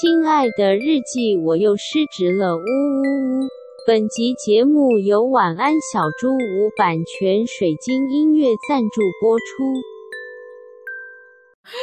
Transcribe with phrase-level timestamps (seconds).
[0.00, 3.48] 亲爱的日记，我又失职了，呜呜呜！
[3.86, 9.44] 本集节目由晚安小猪屋版权水晶音乐赞助播出。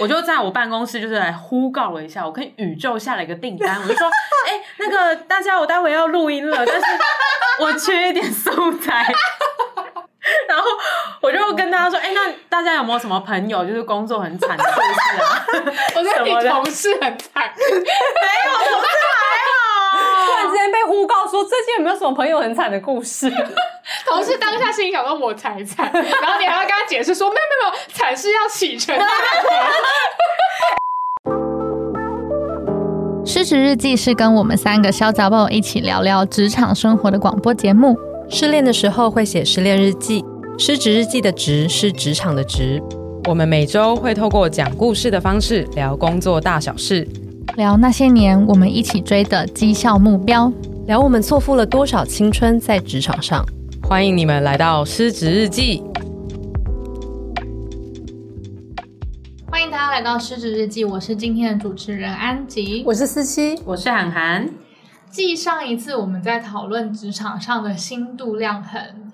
[0.01, 4.07] 我就在我办公室，就是来呼告了一下，我跟宇宙下了一个订单，我就说，
[4.47, 6.85] 哎、欸，那个大家，我待会要录音了，但是
[7.61, 9.05] 我缺一点素材。
[10.47, 10.65] 然后
[11.21, 15.45] 我就跟大家说：“哎、欸，那大家有没有什么朋友就是工作很惨的故事啊？
[15.95, 19.55] 我觉得你同事很惨， 没有同事还好。
[20.25, 23.29] 突然之间被诬告说最近有没有什么朋友很惨的故事？
[24.05, 28.97] 同事当下心里想说我才惨，然后你还要跟他解释说没有没有没有，惨是要启程。
[33.25, 37.95] 失职日记是跟我们三个小杂宝一起聊聊职场生活的广播节目。”
[38.31, 40.23] 失恋的时候会写失恋日记，
[40.59, 42.81] 失职日记的职是职场的职。
[43.27, 47.07] 我们每周会透过讲故事的方式聊工作大小事，
[47.57, 50.51] 聊那些年我们一起追的绩效目标，
[50.85, 53.43] 聊我们错付了多少青春在职场上。
[53.81, 55.81] 欢迎你们来到失职日记。
[59.49, 64.47] 欢迎大家来到失职日记，我是今天的主持人安吉，我是思琪，我是涵涵。
[65.09, 69.11] 继上一次我们在讨论职场上的辛度量衡、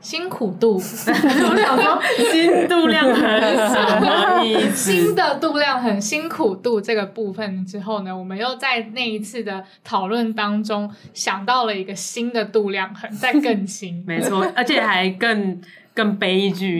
[0.00, 4.92] 辛苦度， 我想说 辛度量衡什么意思？
[4.92, 15.60] 新的度量衡、辛苦度这个部分之后呢，我们又在那一次的讨论当中想到了一个新的度量衡，再更新，没错，而且还更
[15.94, 16.78] 更悲剧。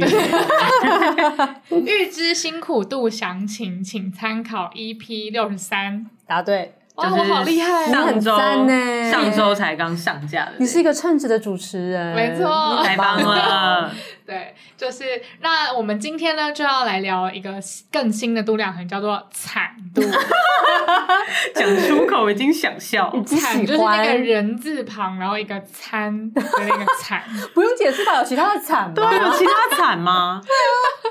[1.71, 6.07] 预知辛苦度详情，请参考 EP 六十三。
[6.27, 6.75] 答对。
[7.03, 10.53] 就是我好厉害，上周呢，上周才刚上架的。
[10.59, 13.91] 你是一个称职的主持人，没错，太棒了。
[14.31, 17.55] 对，就是那我们今天呢就要来聊一个
[17.91, 20.01] 更新的度量衡，叫做惨度。
[21.53, 28.19] 讲出口已经想笑，惨就是那个人字旁，然后一个餐的那个 惨，不用解释吧？
[28.19, 28.95] 有其他的惨吗？
[28.95, 30.41] 对，有其他惨吗？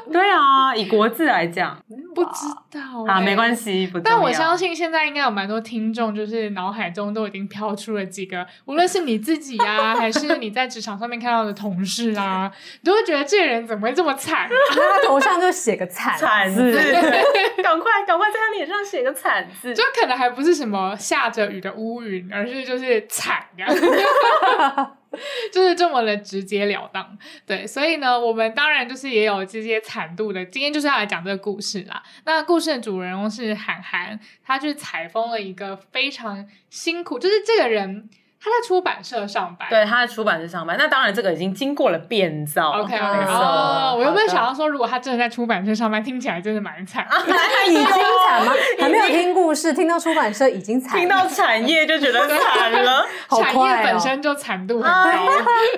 [0.10, 1.78] 对啊，以国字来讲，
[2.16, 4.00] 不知道啊，没关系，不。
[4.00, 12.50] 但我相信现在应该有蛮多听众，就是脑海中都已经飘出了几个，无论是你自己啊，还是你在职场上面看到的同事啊，
[12.84, 14.48] 都会觉得这个人怎么会这么惨？
[14.72, 16.74] 他头上就写个惨惨字，
[17.64, 23.68] 赶快赶快在他脸上写个惨字，就可能还不是什么下着雨的乌云，而是就是惨呀。
[25.52, 30.46] 就是这么的直截了当，对，所以呢，我们当然就是也有这些惨度的。
[30.46, 32.04] 今天就是要来讲这个故事啦。
[32.26, 38.08] 那故事的主人公是韩寒，他去采风了一个非常辛苦，就是这个人。
[38.42, 40.78] 他在出版社上班，对，他在出版社上班。
[40.80, 42.72] 那当然，这个已经经过了变造。
[42.72, 47.06] OK，哦，我有没有想到说，如果他真的在出版社上班，听起来真的蛮惨。
[47.68, 48.54] 已经惨吗？
[48.80, 53.06] 还没有听故事，听到出版社已经惨，听到产业就觉得惨了。
[53.30, 55.34] 产业本身就惨度很高，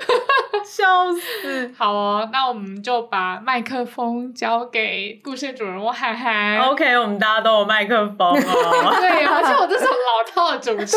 [0.64, 1.74] 笑死。
[1.76, 6.60] 好哦，那我们就把麦克风交给故事主人翁涵涵。
[6.60, 8.96] OK，我们大家都有麦克风哦。
[9.02, 10.96] 对，而且我这是老套的主持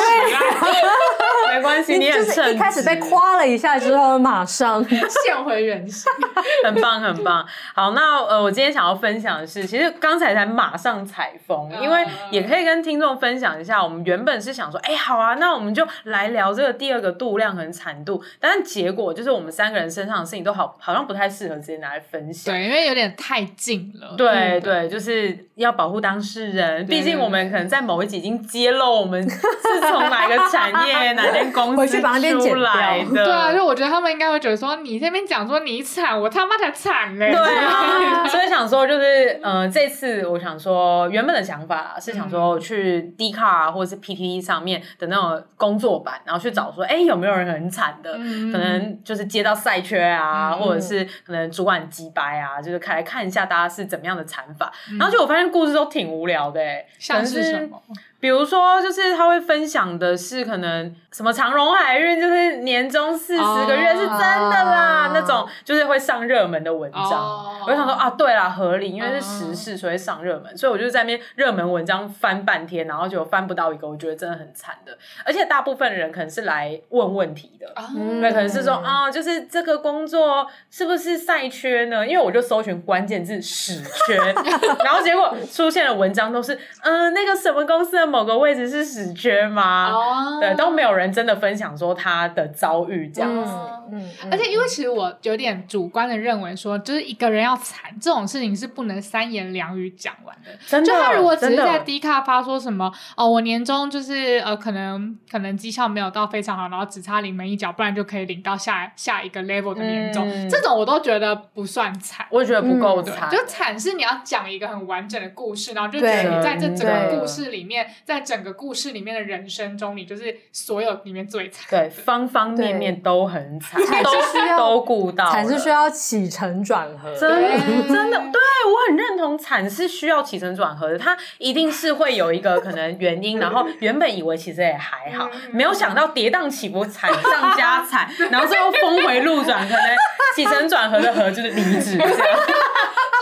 [1.55, 4.85] 没关系，你很就是一开始被夸了一下之后，马上。
[5.25, 6.11] 现回原形，
[6.65, 7.47] 很棒很棒。
[7.75, 24.15] 好，那呃，我今天想要分享的是，其实刚才才马上采风，因为也可以跟听众分享一下，我们原本是想说，哎、欸，好啊，那我们就来聊这个第二个度量和产度，但是结果就是我们三个人身上的事情都好好像不太适合直接拿来分享，对，因为有点太近了。
[24.17, 31.53] 对、嗯、对，就是要保护当事人，毕竟我们可能在某一集已经揭露我们是从哪个产业 哪间。
[31.53, 32.01] 公司
[32.49, 37.31] 出来的，对啊，就我觉得他们应该会觉得说，你这边讲说你惨，我他妈才惨嘞。
[37.33, 48.15] 对啊， 所以想说就是，呃，这次我想说，原本的想法是想说去 D 卡或者是 PTT 上面的那种工作版，然后去找说，哎，有没有人很惨的？
[48.19, 54.73] 嗯、可能就是接到赛缺啊，嗯、或者是可能主管机掰啊，就是看来看一下大家是怎么样的惨法。
[54.91, 57.81] 嗯、然后就我发现故事都挺无聊的，哎，像是什么？
[58.25, 65.13] 比如说，就是他会分享的是可能什么长荣海运，就是年终四十个月是真的啦，oh.
[65.13, 67.03] 那种就是会上热门的文章。
[67.03, 67.67] Oh.
[67.67, 70.57] 我就想说啊，对啦，合理，因为是时事，所以上热门，oh.
[70.59, 74.97] 所以我就在那边热门文章翻半天，然后就翻不到一个，我觉得真的很惨的。
[75.27, 77.89] 而且大部分人可能是来问问题的，oh.
[78.23, 82.07] 对，可能是说啊，就是是这个工作是不是赛缺呢？
[82.07, 84.17] 因为我就搜寻关键字“屎缺”，
[84.83, 89.91] 然后结果出现的文章都是，嗯、呃，那个什么公司的某个位置是死缺吗？
[89.91, 93.53] 哦，对，都没有人真的分享说他的遭遇这样子。
[93.91, 100.53] 嗯，嗯，而且因为其实我有点主观的认为说，就是一个人要惨这种事情是不能三言两语讲完的。
[100.65, 113.29] 真的，就他如果只是在低卡发说什么哦，我年终就是呃，可能可能绩效没有到非常好，然后只差临门一脚，不然就可以领到下下一个 level 的年终，嗯、这种我都觉得不算惨，我也觉得不够惨。
[113.29, 121.65] 就惨是你要讲一个很完整的故事，然后就觉得你在这整个故事里面，在整个故事里面的人生中，你就是所有里面最惨。
[121.71, 127.49] 对，方方面面都很惨，都需要都顾到，惨是需要起承转合，真的
[127.89, 139.97] 真的，对我很认同，惨是需要起承转合的，它一定是会有一个可能原因，然后原本以为其实也还好，没有想到跌宕起伏，惨上加惨， 然后最后峰回路转，可能
[140.37, 142.09] 起承转合的合就是离职这样。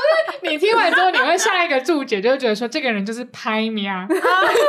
[0.03, 3.95] 就是你听完之后，你会下一个注解，就会觉得说这个人就是拍喵，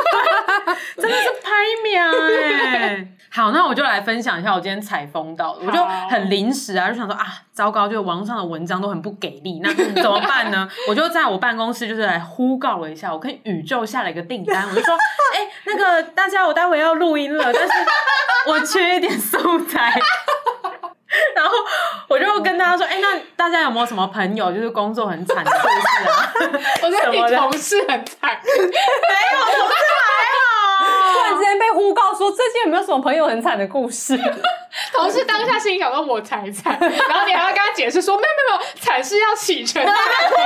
[1.00, 1.50] 真的是拍
[1.82, 3.08] 秒哎。
[3.30, 10.68] 好，那我就来分享一下我今天采风到的，我就很临时啊，就想说啊，糟糕，就网络上的文章都很不给力，那 怎么办呢？
[10.88, 14.94] 我就在我办公室就是来呼告了一下，我跟宇宙下了一个订单，我就说，
[15.34, 17.72] 哎、欸，那个大家，我待会要录音了，但是
[18.46, 20.00] 我缺一点素材。
[21.34, 21.50] 然后
[22.08, 26.32] 我就跟大家说，哎、欸，那大家有没有什么朋友就是工作很惨的故事啊？
[26.82, 30.42] 我说你同事很惨， 没有同事还好。
[31.12, 34.18] 突然之间被呼告说，最近有没有什么朋友很惨的故事？
[34.92, 36.76] 同事当下心里想说，我才惨。
[36.80, 40.00] 然后你还要跟他解释说，没有没有没有，惨是要起承转合。
[40.02, 40.36] 哎、欸，对，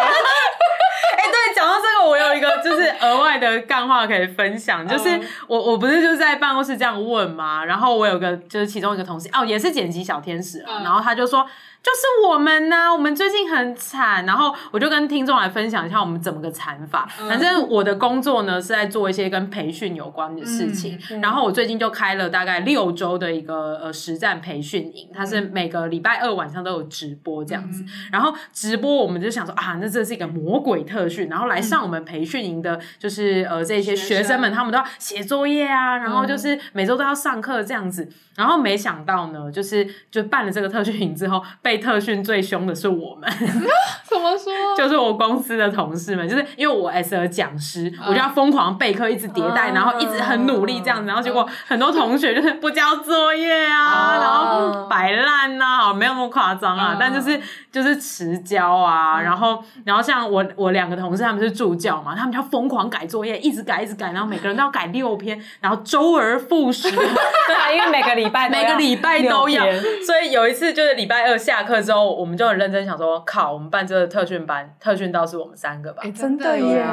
[1.58, 11.44] 讲到这个，我有一个就是额外的干话可以分享，就是我我不是就是在办公室这样问嘛，然后我有个就是其中一个同事哦，也是剪辑小天使，然后他就说。
[11.80, 17.08] 就是我们呢、啊，我们最近很惨，然后我就跟听众来分享一下我们怎么个惨法。
[17.16, 27.84] 反正我的工作呢是在做一些跟培训有关的事情，嗯、然后我最近就开了大概六周的一个呃实战培训营，它是每个礼拜二晚上都有直播这样子。
[28.12, 38.08] 然后直播我们就想说啊，那这是一个魔鬼特训，然后来上我们培训营的，就是呃这些学生们，他们都要写作业啊，然后就是每周都要上课这样子。
[38.36, 43.28] 然后没想到呢，就是就办了这个特训营之后，被特训最凶的是我们。
[44.08, 44.50] 怎么说？
[44.74, 57.38] 就是我公司的同事们，就是因为我 S 尔讲师，我就要疯狂备课，一直迭代，然后一直很努力这样子，然后结果很多同学就是不交作业啊，然后摆烂呐，好，没有那么夸张啊，但就是
[57.78, 69.64] 就是迟交啊，然后然后像我我两个同事他们是助教嘛，他们就要疯狂改作业，一直改一直改，然后每个人都要改六篇，然后周而复始， 对啊，因为每个礼拜每个礼拜都要，
[70.04, 76.02] 所以有一次就是礼拜二下课之后，我们就很认真想说，靠，我们办这个特训班，特训到是我们三个吧？
[76.02, 76.84] 欸、真的耶！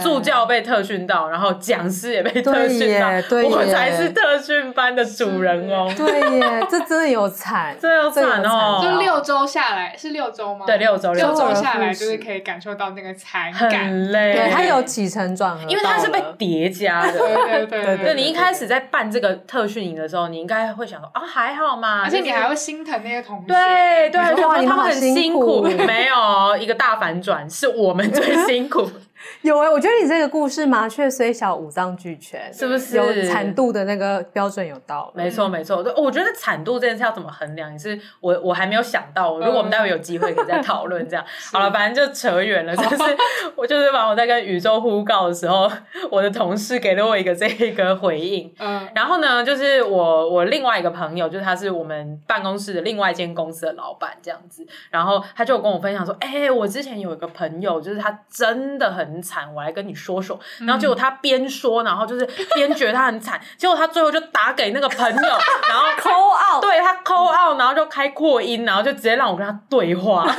[0.00, 3.08] 助教被特训到，然后讲师也被特训到，
[3.48, 5.92] 我才是特训班的主人翁。
[5.96, 8.80] 对耶，这真的有惨，这有惨哦！
[8.82, 10.66] 就六周下来是六周吗？
[10.66, 14.34] 对，六周六周下来就是可以感受到那个惨感，很累。
[14.34, 17.18] 对，它有起承转合，因为它是被叠加的。
[17.18, 23.46] 对对对对，你一开始在办这个特训营的时候，你应该会想说啊，还好嘛，而且你还会心疼那些同学。
[23.46, 28.88] 对对，对他们很辛苦，没有一个大反转，是我们最 辛苦。
[29.42, 32.96] 有哎、欸，我觉得你这个故事麻雀虽小五脏俱全，是不是？
[32.96, 35.10] 有产度的那个标准有到？
[35.14, 39.38] 没错没错，对，我觉得产度这件事要怎么衡量，也是我我还没有想到。
[39.38, 41.24] 如果我们待会有机会可以再 讨论这样。
[41.52, 42.76] 好了，反正就扯远了。
[42.76, 43.16] 就是
[43.56, 45.70] 我就是把我在跟宇宙呼告的时候，
[46.10, 48.52] 我的同事给了我一个这一个回应。
[48.58, 59.07] 嗯，然后呢，就是我我另外一个朋友，就是他是我们办公室的另外一间公司的老板这样子，然后他就跟我分享说，哎、欸，我之前有一个朋友，就是他真的很。
[59.22, 60.38] 惨，我来跟你说说。
[60.60, 62.24] 然后结果他边说，然后就是
[62.54, 63.40] 边觉得他很惨。
[63.56, 65.22] 结果他最后就打给那个朋友，
[65.68, 70.26] 然后 call out，对他 call out，然后就开扩音，然后就直接让我跟他对话。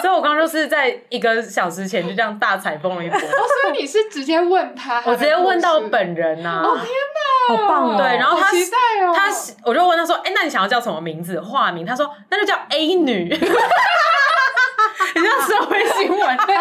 [0.00, 3.18] 所以我刚刚就是在一个小时前就这样大采风了一波。
[3.18, 3.20] 哦，
[3.62, 6.62] 所以你是直接问他，我直接问到本人呐、啊。
[6.64, 7.96] 哦天哪，好棒哦！
[7.98, 9.30] 对，然后他，期待哦、他
[9.64, 11.40] 我就问他说：“哎，那你想要叫什么名字？
[11.40, 13.30] 化名？”他说：“那就叫 A 女。”
[15.14, 16.54] 你像社会新闻对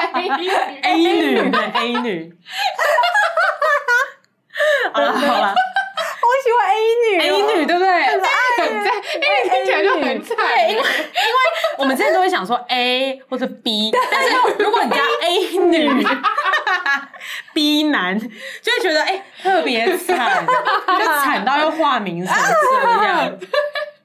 [0.82, 2.34] A 女对 A 女，
[4.94, 5.54] 好了好了，
[6.22, 7.24] 我喜欢 A 女 A
[7.56, 7.88] 女对不对？
[8.04, 8.20] 很
[8.84, 10.36] 赞，因为听起来就很惨。
[10.70, 10.84] 因为因为
[11.78, 14.30] 我们之前都会想说 A 或者 B，但是
[14.60, 16.06] 如果你加 A 女
[17.54, 20.46] B 男，就会觉得哎特别惨，
[21.00, 23.38] 就惨到要化名什么这样。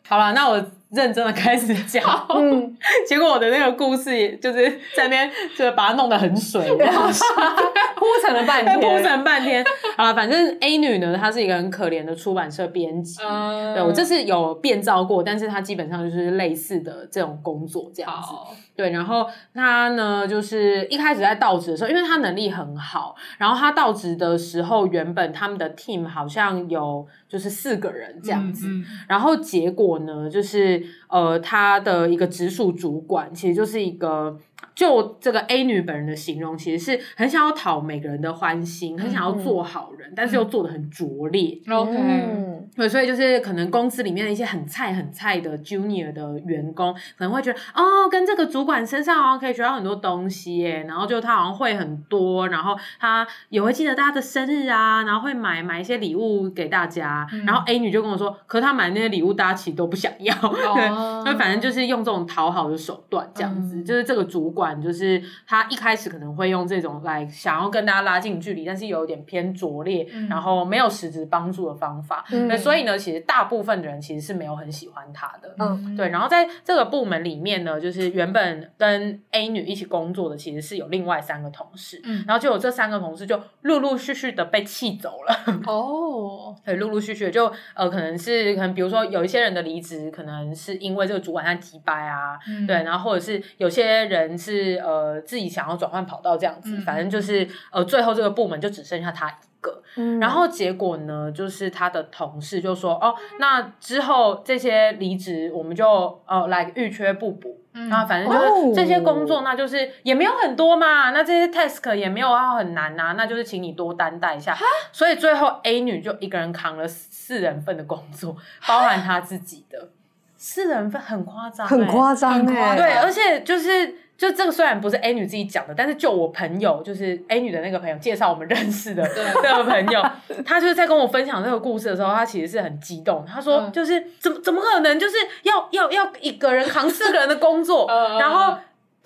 [0.08, 0.64] 好了，那我。
[0.90, 2.76] 认真的开始讲，嗯，
[3.06, 6.76] 结果我的那个故事也就是在那边就把它弄得很水，铺
[7.96, 9.64] 铺陈了半天，铺陈半天。
[9.96, 13.74] 啊，反正 A 女呢，她是一个很可怜的出版社编辑，嗯。
[13.74, 18.28] 对我这是有变造过，但是她基本上就是类似的这种工作这样子。
[18.76, 28.84] 对，然后她呢，就是一开始在到职的时候，因为她能力很好，然后她到职的时候，原本他们的 team 好像有就是四个人这样子，嗯嗯。
[29.08, 30.75] 然后结果呢，就是
[31.08, 34.38] 呃，他的一个直属主管其实就是一个。
[34.74, 41.58] 就这个 A 女本人的形容，其实是很想要讨每个人的欢心，很想要做好人，但是又做的很拙劣。
[41.66, 57.26] OK，嗯对，所以就是可能公司里面的一些很菜很菜的 Junior 的员工，可能会觉得哦，跟这个主管身上好像可以学到很多东西耶，然后就他好像会很多，然后他也会记得大家的生日啊，然后会买买一些礼物给大家。
[57.46, 60.34] 然后 A 女就跟我说，可是他买那些礼物，大家其实都不想要。
[60.36, 60.88] 对，
[61.24, 64.76] 那反正就是用这种讨好的手段，这样子，就是这个主管。
[64.82, 72.24] 就是他一开始可能会用这种来想要跟大家拉近距离，但是有一点偏拙劣，嗯、然后没有实质帮助的方法。
[72.30, 75.54] 那、嗯、所以呢，其实大部分的人其实是没有很喜欢他的。
[75.58, 76.08] 嗯，对。
[76.08, 82.00] 然后在这个部门里面呢，就是原本跟 A 女一起工作的，其实是有另外三个同事。
[82.04, 85.60] 嗯，然后就有这三个同事就陆陆续续的被气走了。
[85.70, 94.56] 哦，对，陆陆续续就呃，可能是可能比如说有一些人的离职，可能是因为这个主管他急掰啊，嗯、对，然后或者是有些人是。
[94.56, 99.34] 是呃，自己想要转换跑道这样子，嗯、反正就是呃，最后这个部门就只剩下他一
[99.66, 99.82] 个。
[99.96, 107.58] 嗯、然后结果呢，就是他的同事就说：“哦，那之后这些离职，我们就呃来预缺不补。
[107.72, 114.56] 嗯”然后反正就是这些工作，那就是也没有很多嘛，那这些 task 也没有要很难呐、啊，那就是请你多担待一下。
[114.92, 118.36] 所以最后 A 女就一个人扛了四人份的工作，
[118.68, 119.90] 包含她自己的
[120.36, 124.05] 四人份，很夸张、欸，很夸张哎，对，而且就是。
[124.16, 129.02] 就这个虽然不是 A 女自己讲的，但是就我朋友，就是 A 女的那个朋友介绍我们认识的
[129.42, 130.02] 那个朋友，
[130.44, 133.24] 他就是在跟我分享这个故事的时候，他其实是很激动。
[133.26, 137.86] 他说：“就是怎么怎么可能，就是要要要一个人扛四个人的工作，
[138.18, 138.56] 然后。”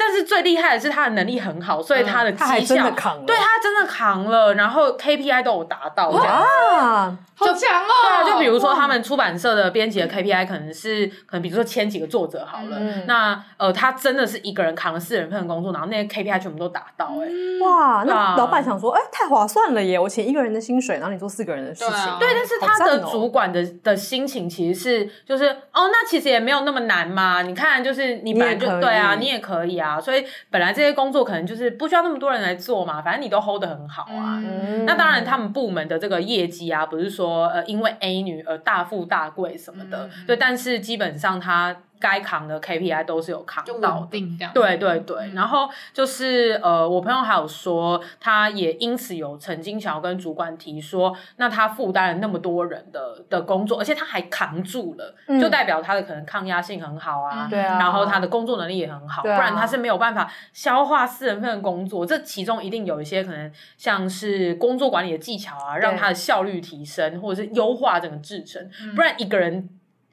[0.00, 7.88] 但是最厉害的是他的能力很好，所以他的绩效，嗯、他还真的扛了，对，他真的扛了，然后 KPI 都有达到，哇，好强哦！
[8.02, 17.28] 对啊，就比如说他们出版社的编辑的 KPI 可能是可能比如说签几个作者好了，嗯、那呃他真的是一个人扛了四人份的工作，然后那些 KPI 全部都达到，欸，哎，
[17.62, 19.99] 哇，那老板想说，哎，太划算了耶！
[19.99, 29.89] 我请一个人的薪水，然后你做四个人的事情，对，但是他的主管的的心情其实是就是哦，那其实也没有那么难嘛，你看就是你本来就对啊，你也可以啊。
[29.99, 34.37] 所以本来这些工作可能就是不需要那么多人来做嘛，反正你都 hold 得很好啊。
[34.44, 40.37] 嗯、那当然，他们部门的这个业绩啊，不是说呃因为 A 女而大富大贵什么的，嗯、对。
[40.37, 41.75] 但是基本上他。
[42.00, 44.52] 该扛的 KPI 都是有扛到的，定这样。
[44.54, 69.69] 对对对，嗯、然后就是呃，我朋友还有说，他也因此有曾经想要跟主管提说，那他负担了那么多人的的工作，而且他还扛住了，嗯、就代表他的可能抗压性很好啊，对啊、嗯，然后他的工作能力也很好，啊、不然他是没有办法消化四人份的工作，这其中一定有一些可能像是工作管理的技巧啊，让他的效率提升，或者是优化整个制程，嗯、不然一个人。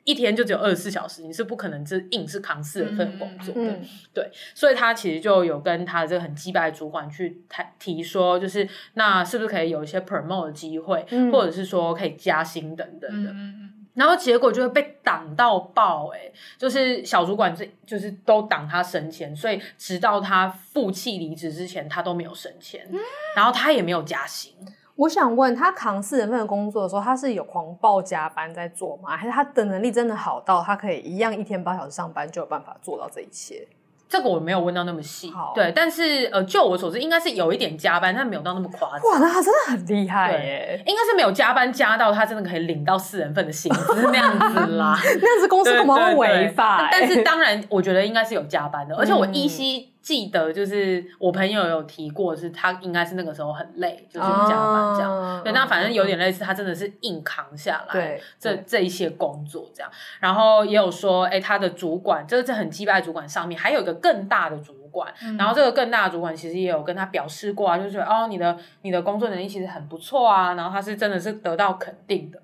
[0.08, 22.98] 一天就只有二十四小时，你是不可能这硬是扛四人份工作的，嗯嗯、对，所以他其实就有跟他的这个很鸡掰的主管去谈提说，就是那是不是可以有一些 promote 的机会，嗯、或者是说可以加薪等等的，嗯、然后结果就会被挡到爆，哎，就是小主管这就是都挡他升迁，所以直到他负气离职之前，他都没有升迁，嗯、
[23.36, 24.54] 然后他也没有加薪。
[24.98, 29.16] 我想问他扛四人份的工作的时候，他是有狂暴加班在做吗？
[29.16, 33.68] 还是他的能力真的好到他可以一样一天八小时上班就有办法做到这一切？
[34.10, 39.12] 这个我没有问到那么细，好对，但是呃，就我所知，应该是有一点加班，但没有到那么夸张。
[39.12, 40.82] 哇，那他真的很厉害耶！
[40.88, 44.98] 应该是没有加班加到他真的可以领到四人份的薪资那样子啦。
[45.22, 46.88] 那样子公司恐怕会违法。
[46.90, 55.12] 但是当然，我觉得应该是有加班的，而且我依稀记得，就是我朋友有提过，是他应该是那个时候很累，就是加班这样。
[55.12, 57.92] 哦、对，那反正有点类似，他真的是硬扛下来。
[57.92, 72.40] 对，这这一些工作这样，然后也有说，哎，他的主管，就是这很击败主管上面还有一个更大的主管，嗯、然后这个更大的主管其实也有跟他表示过啊，就是说哦，你的你的工作能力其实很不错啊，然后他是真的是得到肯定的。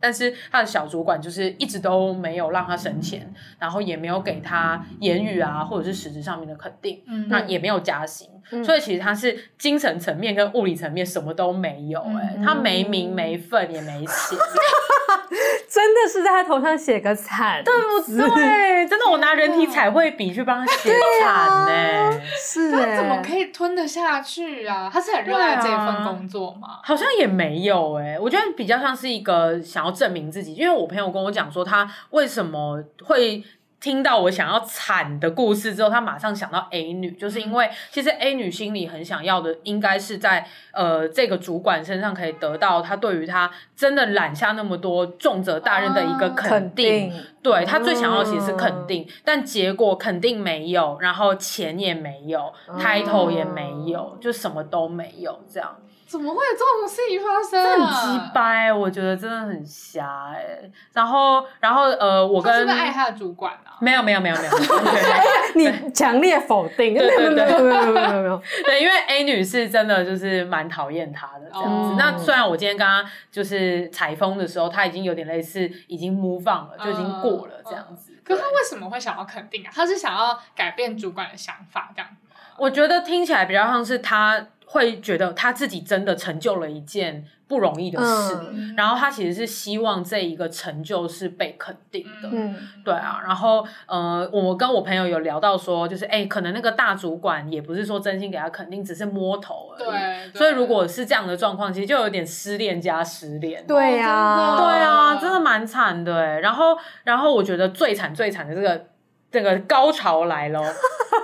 [0.00, 14.38] 但是他的小主管就是一直都没有让他升迁，然后也没有给他言语啊，或者是实质上面的肯定，嗯、那也没有加薪，嗯、所以其实他是精神层面跟物理层面什么都没有、欸，哎、嗯，他没名没份也没钱。
[15.68, 18.86] 真的是在他头上写个惨，对不对？
[18.86, 20.90] 真的，我拿人体彩绘笔去帮他写
[21.22, 22.20] 惨呢。
[22.40, 24.90] 是他怎么可以吞得下去啊？
[24.92, 26.80] 他是很热爱这份工作吗？
[26.82, 33.44] 好像也没有哎，我觉得比较像是一个想要证明自己，因为我朋友跟我讲说，他为什么会。
[33.80, 47.10] 听到我想要惨的故事之后，他马上想到 A 女，就是因为其实 A 女心里很想要的，应该是在呃这个主管身上可以得到他对于他真的揽下那么多重责大任的一个肯定。
[47.10, 55.76] 啊、对他最想要的其实是肯定，嗯、但结果肯定没有，然后钱也没有，title、嗯、也没有，就什么都没有这样。
[56.08, 57.62] 怎么会有这种事情发生？
[57.62, 60.58] 这很鸡掰，我觉得真的很瞎哎。
[60.94, 63.76] 然后，然后呃，我跟他是不是爱他的主管啊？
[63.78, 64.50] 没有，没有，没有，没有。
[65.54, 66.94] 你强烈否定？
[66.94, 68.42] 对对对，没有，没有，没有，没有。
[68.64, 71.94] 对，因为 A 女士真的就是蛮讨厌他的这样子。
[71.98, 78.14] 那虽然我今天刚刚就是采风的时候，他已经有点类似已经 move on 了，就已经过了这样子。
[78.24, 79.70] 可是他为什么会想要肯定啊？
[79.74, 82.26] 他是想要改变主管的想法这样子？
[82.56, 84.46] 我觉得听起来比较像是他。
[84.70, 108.86] 会觉得他自己真的成就了一件不容易的事，嗯、然后他其实是希望这一个成就是被肯定的，嗯，对啊，然后呃，我跟我朋友有聊到说，就是哎，可能那个大主管也不是说真心给他肯定，只是摸头而已，对，对，所以如果是这样的状况，其实就有点失恋加失恋，对呀、啊，对啊，真的蛮惨的，然后然后我觉得最惨最惨的这个
[109.32, 110.60] 这个高潮来了，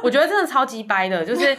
[0.02, 1.54] 我觉得真的超级掰的，就是。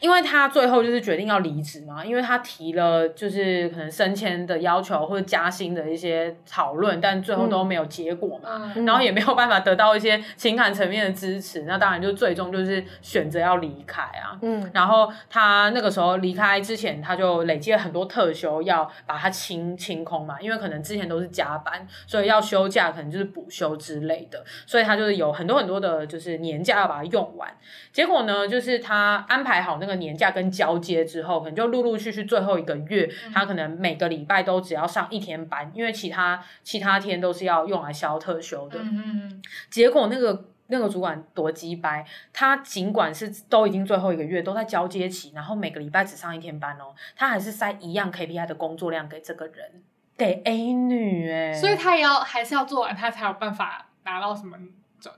[0.00, 14.38] 因为他最后就是决定要离职嘛，因为他提了就是可能升迁的要求或者加薪的一些讨论，但最后都没有结果嘛，嗯、然后也没有办法得到一些情感层面的支持，那当然就最终就是选择要离开啊。
[14.42, 27.48] 嗯，然后他那个时候离开之前，他就累积了很多特休要把它清清空嘛，因为可能之前都是加班，所以要休假可能就是补休之类的，所以他就是有很多很多的就是年假要把它用完。
[27.92, 38.78] 结果呢，就是他安排好那个年假跟交接之后，可能就陆陆续续最后一个月，嗯、他可能每个礼拜都只要上一天班，因为其他其他天都是要用来消特休的。
[38.80, 49.82] 嗯嗯，结果那个那个主管多鸡掰，他尽管是都已经最后一个月都在交接期，然后每个礼拜只上一天班哦，他还是塞一样 KPI 的工作量给这个人，
[50.16, 54.56] 给 A 女哎，所以他也要还是要做完，他才有办法拿到什么。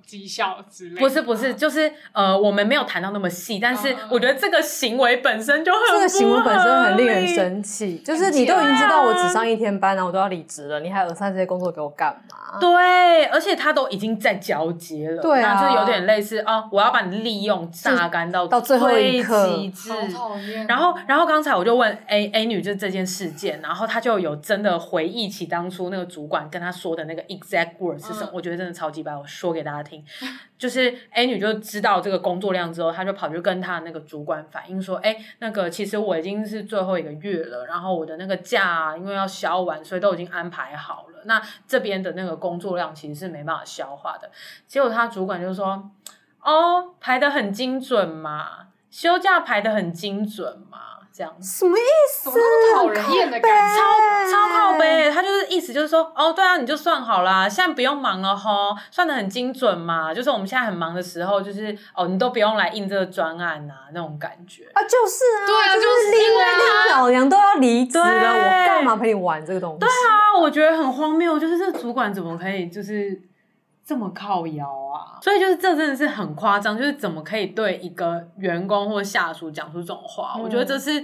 [0.06, 12.58] 绩效之类，不是不是，就是呃，我们没有谈到那么细，但是我觉得这个行为本身就很这个行为本身很令人生气，就是你都已经知道我只上一天班，然后我都要离职了，你还额上这些工作给我干嘛？
[12.60, 19.58] 对，而且他都已经在交接了，对啊，就有点类似啊，我要把你利用榨干到到最后一刻。
[20.68, 30.04] 然后然后刚才我就问 A A 女就这件事件，然后她就有真的回忆起当初那个主管跟她说的那个 exact word 是什么，我觉得真的超级白，我说给大家听。
[30.58, 41.22] 就是 A 女就知道这个工作量之后，她就跑去跟她那个主管反映说：“哎，那个其实我已经是最后一个月了，然后我的那个假啊，因为要消完，所以都已经安排好了。
[41.26, 44.28] 那这边的那个工作量其实是没办法消化的。
[44.66, 45.88] 结果他主管就说
[46.42, 50.78] ：‘哦，排得很精准嘛，休假排得很精准嘛。’
[51.14, 52.30] 这样什么意思？
[52.74, 55.10] 讨人厌的感觉，超超靠背。
[55.10, 60.14] 他就是意思就是说，哦，对啊，你就算好啦，现在不用忙了吼，算的很精准嘛。
[60.14, 66.44] 就是我们现在很忙的时候，就是哦，你都不用来印这个专案啊，那种感觉啊，就是啊，对啊，就是因为
[66.88, 69.78] 他老娘都要离职了，对我干嘛陪你玩这个东西？
[69.80, 73.20] 对啊，我觉得很荒谬，就是这个主管怎么可以就是。
[73.92, 75.20] 这么靠腰啊！
[75.20, 80.32] 所以就是这真的是很夸张，就是怎么可以对一个员工或下属讲出这种话？
[80.36, 80.98] 嗯、我觉得这是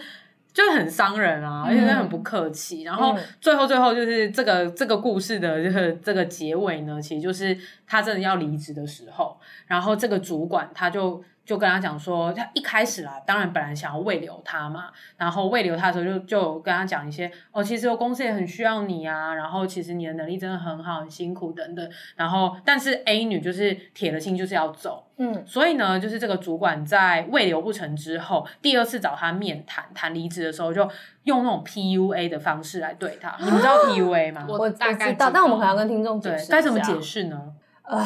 [0.54, 2.84] 就是很伤人啊，而且是很不客气。
[2.84, 7.54] 嗯、然后最后最后就是这个这个故事的这个这个结尾呢，其实就是
[7.86, 11.22] 他真的要离职的时候，然后这个主管他就。
[11.48, 30.86] 就跟他讲说，他一开始啦，当然本来想要慰留他嘛，然后慰留他的时候就就跟他讲一些哦，其实我公司也很需要你啊，然后其实你的能力真的很好，很辛苦等等，然后但是 A 女就是铁了心就是要走，嗯，所以呢，就是这个主管在慰留不成之后，第二次找他面谈谈离职的时候，就
[31.22, 34.44] 用那种 PUA 的方式来对他，你们知道 PUA 吗？
[34.46, 37.54] 我大概知道，但我们可能要跟听众解释，该怎么解释呢？
[37.84, 38.04] 呃。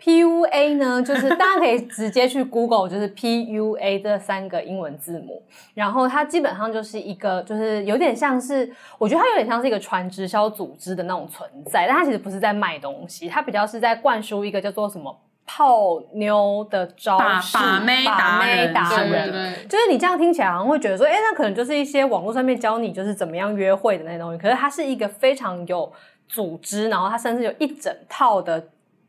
[0.00, 5.42] PUA 呢，就是大家可以直接去 Google，就是 PUA 这三个英文字母，
[5.74, 25.92] 然后它基本上就是一个，就是有点像是，我觉得它有点像是一个传直销组织的那种存在，但它其实不是在卖东西，它比较是在灌输一个叫做什么泡妞的招式，把妹打妹达人，就是你这样听起来好像会觉得说，哎，那可能就是一些网络上面教你就是怎么样约会的那些东西，可是它是一个非常有。
[26.30, 28.62] 组织，然后它甚至有一整套的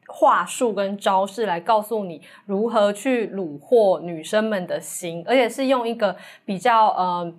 [0.09, 7.33] 话术跟招式来告诉你如何去虏获女生们的心，而且是用一个比较呃。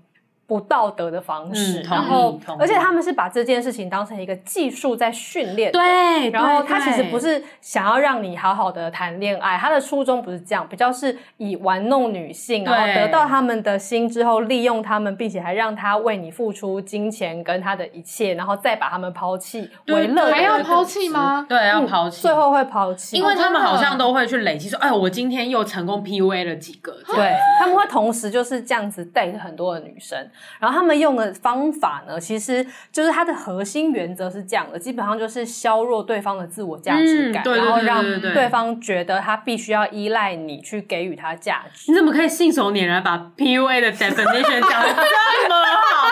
[0.50, 21.46] 不道德的方式，嗯、然后而且他们是把这件事情当成一个技术在训练，对，然后他其实不是想要让你好好的谈恋爱，他的初衷不是这样，比较是以玩弄女性，然后得到他们的心之后，利用他们，并且还让他为你付出金钱跟他的一切，然后再把他们抛弃为乐，还要抛弃吗？
[21.48, 30.18] 对，要抛弃、嗯，最后会抛弃，因为他们好像都会去累积说，哎，我今天又成功 PUA 了几个，对，他们会同时就是这样子带着很多的女生，
[30.58, 41.90] 然后他们用的方法呢，其实就是它的核心原则是这样的，基本上就是削弱对方的自我价值感，嗯、对对对对对，然后让对方觉得他必须要依赖你去给予他价值。
[41.90, 46.08] 你怎么可以信手拈来把 PUA 的 definition 讲的这么好？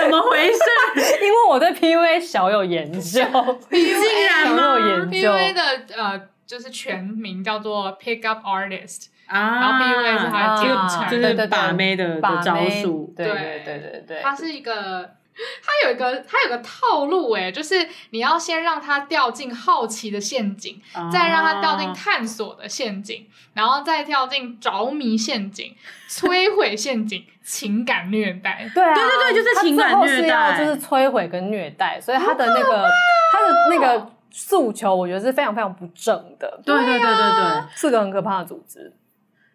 [0.00, 0.58] 怎么回事？
[1.24, 3.22] 因为我对 PUA 小有研究，
[3.70, 5.28] 竟然小有研究。
[5.30, 5.60] PUA 的
[5.96, 9.06] 呃，就是全名叫做 Pick Up Artist。
[9.26, 15.14] 啊，然后 PUA 是他的简称，就是把妹的的招数，对对对对对，他是一个，
[15.62, 20.80] 他有一个，他有个套路诶，就是你要先让他掉进好奇的陷阱，
[21.12, 25.74] 再让他掉进探索的陷阱，然后再跳进着迷陷阱、
[26.08, 28.70] 摧毁陷阱、 情感虐待。
[28.74, 32.84] 对啊，对对对，就是情感虐待，就是摧毁跟虐待，所以他的那个
[33.32, 36.60] 他的那个诉求，我觉得是非常非常不正的。
[36.64, 38.92] 对对对对对，是个很可怕的组织。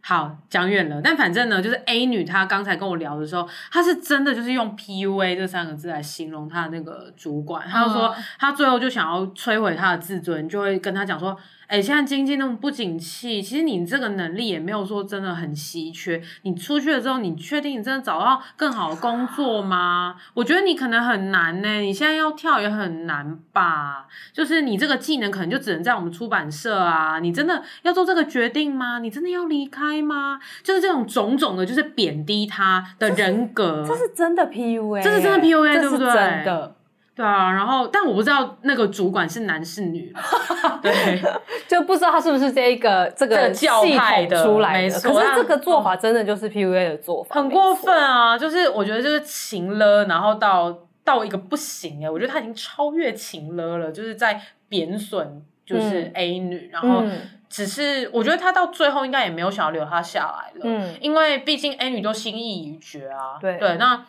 [0.02, 11.38] 好，讲远了，但反正呢，就是 A 女她刚才跟我聊的时候，她是真的就是用 PUA 这三个字来形容她的那个主管，她就说她最后就想要摧毁她的自尊，就会跟她讲说。
[11.70, 16.20] 哎、欸，现在经济那么不景气，其实你这个能力也没有说真的很稀缺。
[16.42, 20.16] 你出去了之后，你确定你真的找到更好的工作吗？
[20.34, 21.80] 我觉得你可能很难呢。
[21.82, 24.08] 你现在要跳也很难吧？
[24.34, 27.20] 就是你这个技能可能就只能在我们出版社啊。
[27.20, 28.98] 你真的要做这个决定吗？
[28.98, 30.40] 你真的要离开吗？
[30.64, 33.86] 就是这种种种的，就是贬低他的人格。
[33.88, 36.08] 这是，真的 PUA，这是真的 PUA，这对不对？
[36.08, 36.76] 真的。
[37.20, 40.16] 对啊，然后但我不知道那个主管是男是女，
[40.82, 41.22] 对，
[41.68, 45.02] 就不知道他是不是这一个这个教派的出来的。
[45.02, 48.38] 可是这个做法真的就是 PUA 的做法，很过分啊！
[48.38, 57.04] 就是我觉得就是情了，然后到到一个不行哎，我觉得他已经超越情了了，就是在贬损就是 A 女，嗯、然后
[57.50, 64.06] 只是我觉得他到最后应该也没有想要留他下来了，嗯，因为毕竟 A 女都心意已决啊，对对，那。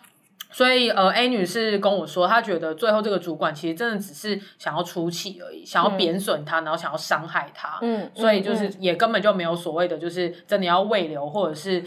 [0.51, 7.79] 所以，呃，A 女士跟我说，她觉得最后这个主管其实真的只是想要出气而已，想要贬损她，嗯、然后想要伤害她。
[7.83, 11.83] 嗯，所以就是也根本就没有所谓的，就是真的要慰留，或者是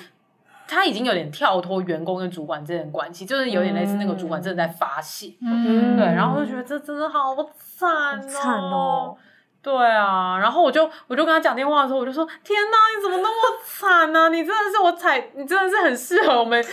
[0.65, 5.34] 他已经有点跳脱员工跟主管之间的关系，就是有点类似那个主管真的在发泄。
[5.41, 9.17] 嗯，对，然后我就觉得这真的好惨哦，惨哦。
[9.63, 14.28] 对啊，然后我就我就跟他讲电话的时候，我就说：天哪，你怎么那么惨呢、啊？
[14.30, 16.62] 你真的是我踩，你真的是很适合我们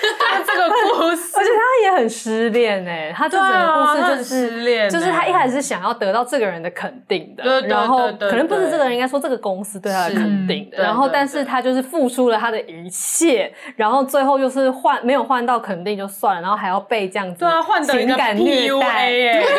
[0.44, 1.36] 这个故事。
[1.36, 10.82] 而且他也很失恋哎，他这整个故事就是、失恋，就是他一开始是想要得到这个人的肯定的，对对对对对，然后可能不是这个人，应该说这个公司对他的肯定的。
[10.82, 19.10] 然后，但是他就是付出了他的一切，然后最后就是换没有换到肯定就算了，然后还要被这样子对啊，换情感虐待
[19.44, 19.50] 他。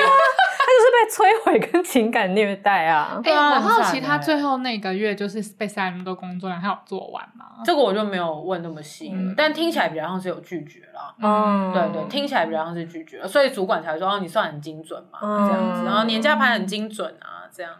[0.72, 3.21] 就是被摧毁跟情感虐待啊！
[3.24, 7.46] 哎、欸，我好奇他最后那个月就是被塞那么多工作量，他有做完吗？
[7.64, 11.16] 这个我就没有问那么细、嗯，但听起来比较像是有拒绝了。
[11.20, 17.74] 嗯，对对，听起来比较像是拒绝了，所以主管才说：“哦，你算很精准嘛，嗯、这样子，然后年假排很精准啊，这样。”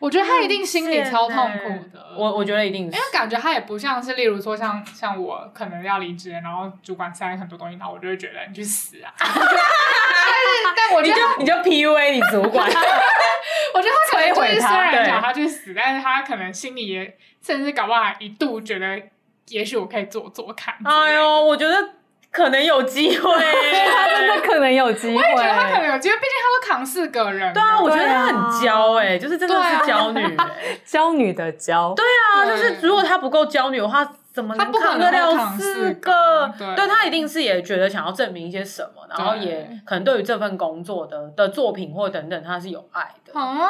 [0.00, 9.12] 我觉得他一定心里超痛苦的，我我觉得一定是，因为感觉他也不像是，例如说像像我可能要离职，然后主管塞很多东西，然后我就会觉得你去死啊！
[9.18, 9.36] 但是，
[10.74, 12.66] 但我觉得你就你就 PUA 你主管，
[13.74, 19.00] 我觉得他可能就是虽然讲他去死，但是他可能心里也甚至搞不好一度觉得，
[19.48, 20.74] 也许我可以做做看。
[20.84, 21.99] 哎呦，我觉得。
[22.32, 25.14] 可能有机会，他真的可能有机会。
[25.16, 27.52] 我也觉得他可能有机会，毕竟他都扛四个人。
[27.52, 30.36] 对啊，我觉得他很娇哎、欸，就是真的是娇女、欸，
[30.86, 31.92] 娇女的娇。
[31.94, 36.48] 对啊，就是如果他不够娇女的话，怎么能扛得了四个？
[36.56, 43.38] 对，对他一定是也觉得想要证明一些什么，然后也可能对于这份工作的的作品或等等，他是有爱的。
[43.38, 43.68] 啊，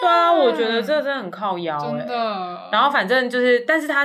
[0.00, 1.98] 对啊，我觉得这真的很靠腰哎、欸。
[1.98, 2.68] 真的。
[2.72, 4.04] 然后反正就是，但是他。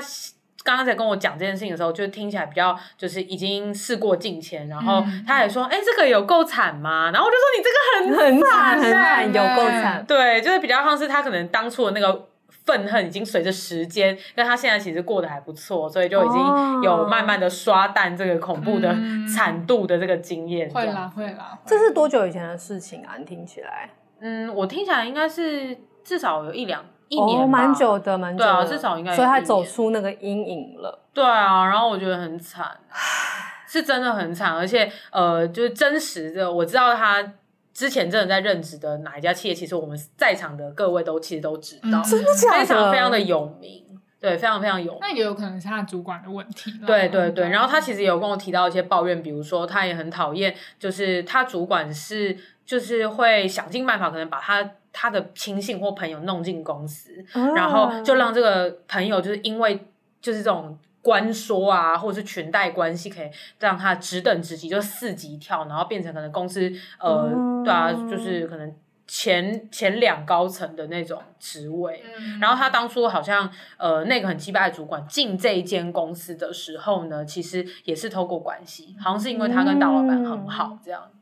[0.65, 12.27] 刚刚在跟我讲这件事情的时候，就听起来比较就是已经事过境迁，然后他还说：“哎、嗯欸，这个有够惨吗？”然后我就说：“你这个很很惨，很惨，有够惨。”对，就是比较像是他可能当初的那个
[12.65, 18.95] 愤恨已经随着时间，但他现在其实过得还不错，所以就已经有慢慢的刷淡这个恐怖的
[19.31, 20.67] 惨度的这个经验。
[20.71, 21.59] 会啦，会啦。
[21.63, 23.13] 这是多久以前的事情啊？
[23.19, 23.91] 你听起来？
[24.19, 28.51] 嗯，我听起来应该是至少有一两一年，哦，蛮久的，蛮久的。
[28.51, 29.15] 对啊，至少应该。
[29.15, 30.99] 所以他走出那个阴影了。
[31.13, 32.71] 对啊，然后我觉得很惨，
[33.67, 37.33] 是真的很惨，而且呃，就是真实的，我知道他。
[37.73, 42.59] 之前真的在任职的哪一家企业，其实我们在场的各位都其实都知道，真的假的？
[42.59, 43.83] 非常非常的有名，
[44.17, 44.99] 对，非常非常有名。
[45.01, 46.71] 那也有可能是他主管的问题。
[46.87, 54.63] 对对对，然后他其实也有跟我提到一些抱怨，比如说他也很讨厌，就是他主管是就是会想尽办法，可能把他
[54.95, 59.85] 他的亲信或朋友弄进公司，啊，然后就让这个朋友就是因为
[60.21, 60.77] 就是这种。
[61.05, 63.29] 官说啊，或者是裙带关系，可以
[63.59, 66.61] 让他职等职级就四级跳，然后变成可能公司
[66.99, 72.03] 呃，嗯、对啊，就是可能前前两高层的那种职位。
[72.17, 81.19] 嗯、然后他当初好像呃，那个很鸡掰的主管进这一间公司的时候呢，其实也是透过关系，好像是因为他跟大老板很好这样，嗯、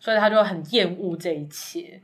[0.00, 2.00] 所以他就很厌恶这一切。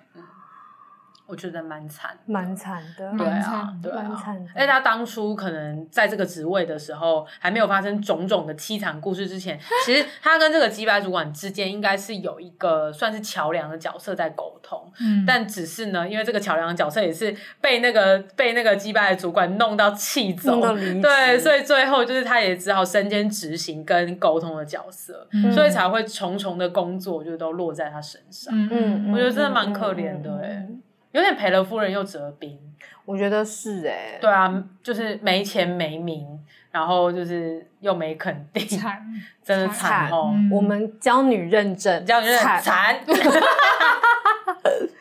[1.26, 4.50] 我觉得蛮惨，蛮惨的，对啊，对啊，蛮惨的。
[4.54, 14.92] 而且他当初可能在这个职位的时候，还没有发生种种的凄惨故事之前，其实他跟这个机掰主管之间应该是有一个算是桥梁的角色在沟通。
[15.00, 20.60] 嗯，但只是呢，因为这个桥梁的角色也是被那个被那个机掰的主管弄到气走，
[21.00, 28.54] 对，所以最后就是他也只好身兼执行跟沟通的角色，嗯、所以才会重重的工作就都落在他身上。
[28.54, 28.68] 嗯
[29.06, 30.68] 嗯，我觉得真的蛮可怜的哎、欸。
[31.14, 32.58] 有点赔了夫人又折兵，
[33.04, 36.26] 我觉得是哎、欸，对啊，就是没钱没名，
[36.72, 39.00] 然后就是又没肯定，惨，
[39.44, 40.32] 真的惨哦。
[40.34, 42.98] 嗯、我们教女认证，教女认证惨。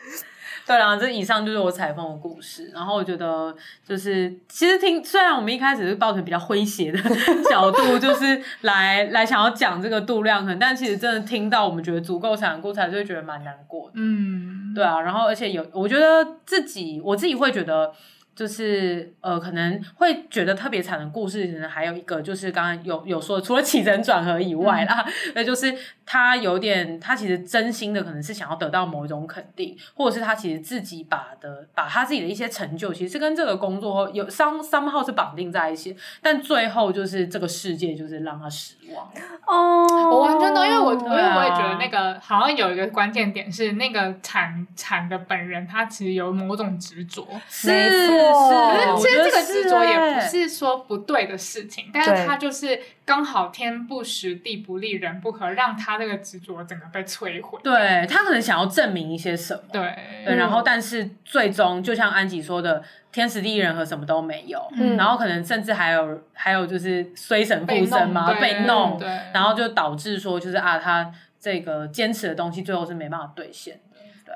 [0.66, 2.70] 对啊，这以上就是我采风的故事。
[2.72, 3.54] 然后我觉得，
[3.86, 6.98] 就是其实听，虽然我们一开始是抱着比较诙谐的
[7.50, 13.94] 角度，就是来来想要讲这个度量衡，但其实真的听到我们觉得足够残酷，才就会觉得蛮难过的。
[13.96, 15.00] 嗯，对啊。
[15.00, 17.92] 然后而且有，我觉得自己，我自己会觉得。
[18.34, 25.72] 就是呃，可能会觉得特别惨的故事，可能还有一个就是刚刚有有说，除了起承转合以外啦，那、嗯、就是
[26.04, 39.08] 他有点，他其实真心的可能是想要得到某一种肯定，或者是他其实自己把的把他自己的一些成就，其实是跟这个工作有 some somehow 是绑定在一起，但最后就是这个世界就是让他失望。
[39.46, 47.68] 哦，我完全懂，因为我、啊、因为我也觉得那个好像有一个关键点是那个产产的本人他其实有某种执着，是。
[47.68, 57.58] 没错是，其实这个执着也不是说不对的事情，但是他就是刚好天不时地不利人不和，让他这个执着整个被摧毁。
[57.62, 62.82] 对，他可能想要证明一些什么，对，对，然后但是最终就像安吉说的，
[63.12, 73.80] 天时地利人和什么都没有，嗯，然后可能甚至还有还有就是衰神附身嘛，被弄，对，然后就导致说就是啊，他这个坚持的东西最后是没办法兑现。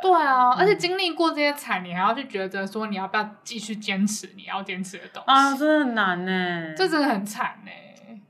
[0.02, 7.70] 对啊，而且经历过这些惨，你还要去觉得说你要不要继续坚持你要坚持的东西啊，真的很难呢，这真的很惨呢。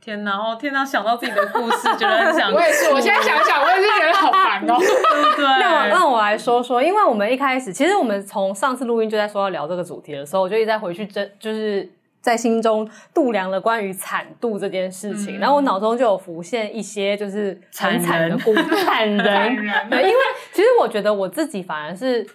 [0.00, 2.50] 天哪，哦天哪，想到自己的故事，觉得很想。
[2.54, 4.76] 我也是，我现在想想，我也是觉得好烦哦。
[5.36, 11.92] 对，那我让我来说说，因为我们一开始，其实我们从上次录音就在说要聊这个主题的时候，我就一直在回去真就是。
[12.28, 20.14] 在心中度量了关于惨度这件事情，嗯、然后我脑中就有浮现一些就是惨惨的故事，惨人，惨人对，因为
[20.52, 22.26] 其实我觉得我自己反而是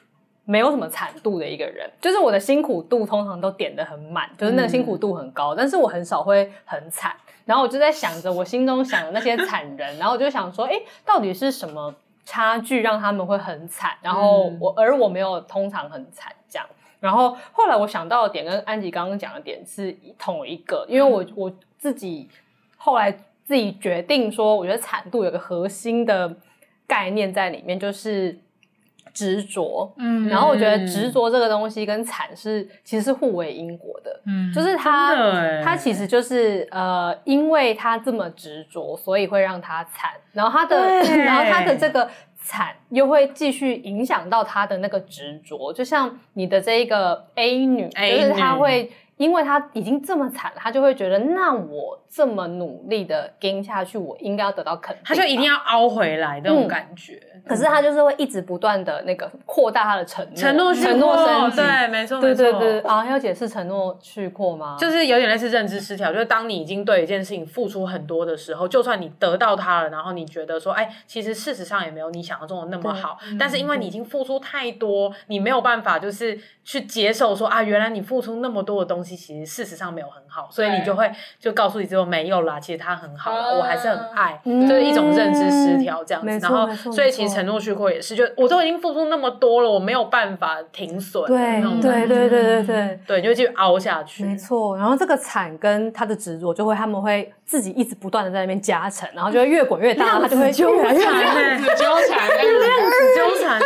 [0.46, 7.14] 没有什么惨度的一个人，就是我的辛苦度通常都点的很满，就是那个辛苦度很高，嗯、但是我很少会很惨。
[7.46, 11.94] 然后我就在想着我心中想的那些惨人，然后我就想说，哎，到底是什么
[12.26, 13.92] 差距让他们会很惨？
[14.02, 16.32] 然后我而我没有通常很惨。
[17.04, 22.30] 然后后来我想到的点跟安吉刚刚讲的点是同一个，因为我我自己
[22.78, 23.12] 后来
[23.44, 26.34] 自己决定说，我觉得惨度有个核心的
[26.88, 28.40] 概念在里面，就是
[29.14, 29.94] 执着。
[29.98, 34.22] 嗯，然后我觉得执着这个东西跟惨是其实是互为因果的。
[34.26, 35.14] 嗯，就是他
[35.62, 40.12] 他其实就是呃，因为他这么执着，所以会让他惨。
[40.32, 40.78] 然后他的
[41.20, 42.10] 然后他的这个。
[42.44, 48.92] 惨又会继续影响到他的那个执着，就像你的这一个 A 女，A 女就是她会
[49.24, 57.14] 因为他已经这么惨了，他就会觉得，那我这么努力的跟下去，我应该要得到肯定，他就一定要凹回来那种感觉。
[57.24, 62.80] 嗯可是他就是会一直不断的那个扩大他的承诺，承诺承诺升级，对，没错，对对对。
[62.84, 64.78] 啊，要解释承诺去扩吗？
[64.80, 86.40] 就是有点类似认知失调，就是当你已经对一件事情付出很多的时候，就算你得到它了，然后你觉得说，哎，其实事实上也没有你想象中的那么好，但是因为你已经付出太多，你没有办法就是去接受说啊，原来你付出那么多的东西，其实事实上没有很好，所以你就会就告诉你之后没有啦，其实他很好，我还是很爱，就是一种认知失调这样子。
[86.40, 87.34] 然后，所以其实。
[87.34, 91.26] 承诺去扩也是，就我都已经付出那么多了，我没有办法停损。
[91.26, 94.24] 对对对对对对对，就继续熬下去。
[94.24, 102.30] 没错，然后这个惨跟他的执着，就会他们会自己一直不断的在那边加成，然后就会越滚越大， 他就会越来越惨，纠缠，
[103.18, 103.62] 纠缠。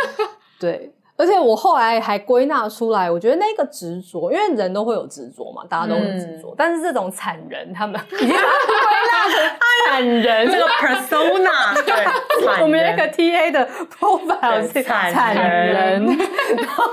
[0.58, 0.90] 对。
[1.18, 6.54] 而且我后来还归纳出来，我觉得那个执着，因为人都会有执着嘛，大家都很执着。
[6.56, 16.06] 但是这种惨人，他们已经归纳成惨人这个 persona， 对，我们那个 TA 的 profile 是惨人。
[16.56, 16.84] 然后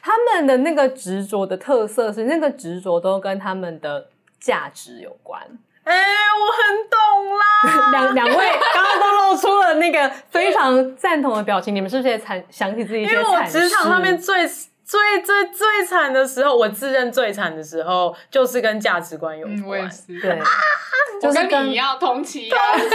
[0.00, 4.06] 他们的那个执着的特色是，那个执着都跟他们的
[4.40, 5.42] 价值有关。
[5.88, 6.04] 哎、欸，
[6.38, 6.98] 我很懂
[7.36, 7.44] 啦。
[7.90, 8.34] 两两位
[8.74, 13.02] 刚刚都露出了那个非常赞同的表情，你们是不是也惨想起自己？
[13.02, 14.46] 因为我职场上面最
[14.84, 19.56] 最最最惨的时候，我自认最惨的时候，就是跟价值观有关。
[19.56, 20.38] 嗯、我也是，对，
[21.20, 22.86] 就是跟你一样，同期，同期，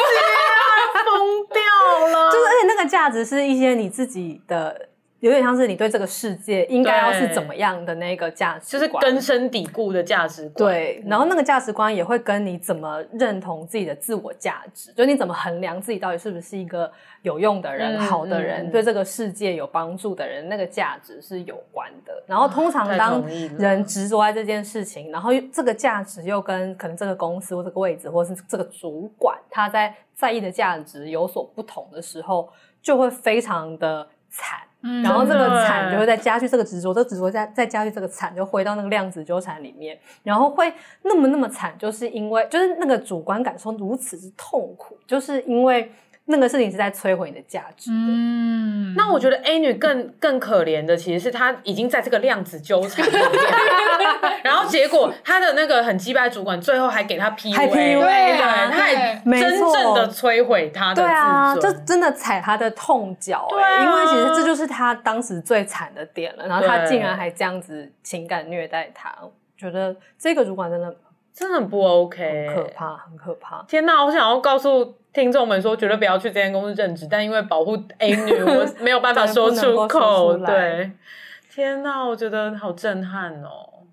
[1.04, 2.32] 疯掉了。
[2.32, 4.90] 就是而且那个价值是一些你自己的。
[5.24, 10.70] 有点像是你对这个世界应该要是怎么样的那个价值观，就是根深蒂固的价值观。
[10.70, 22.22] 对，然后那个价值观也会跟你怎么认同自己的自我价值，就你怎么衡量自己到底是不是一个有用的人、嗯、好的人、嗯、对这个世界有帮助的人，那个价值是有关的。
[22.28, 23.26] 然后通常当
[23.58, 34.60] 人执着在这件事情，然后这个价值又跟可能这个公司或这个位置，或是这个主管他在在意的价值有所不同的时候，就会非常的惨。
[35.04, 45.92] 然后这个惨就会再加剧这个执着，这个执着再再加剧这个惨，就回到那个量子纠缠里面，然后会那么那么惨，就是因为就是那个主观感受如此之痛苦，就是因为。
[46.26, 47.98] 那个事情是在摧毁你的价值的。
[47.98, 53.22] 嗯，那我觉得 A 女更更可怜的，其实是她已经在这个量子纠缠里面，
[54.44, 69.14] 然后结果她的那个很击败主管，最后还给她 PUA，还 PUA，对，她还真正的摧毁她的自尊，对啊，就真的踩她的痛脚，对啊，因为其实这就是她当时最惨的点了，然后她竟然还这样子情感虐待她，
[69.58, 70.96] 觉得这个主管真的
[71.34, 73.64] 真的很不 OK，很可怕，很可怕。
[73.68, 74.96] 天哪，我想要告诉。
[75.14, 80.36] 听众们说绝对不要去这间公司任职，但因为保护 A 女， 我没有办法说出口。
[80.40, 80.92] 对，对，
[81.54, 83.86] 天哪，我觉得好震撼哦！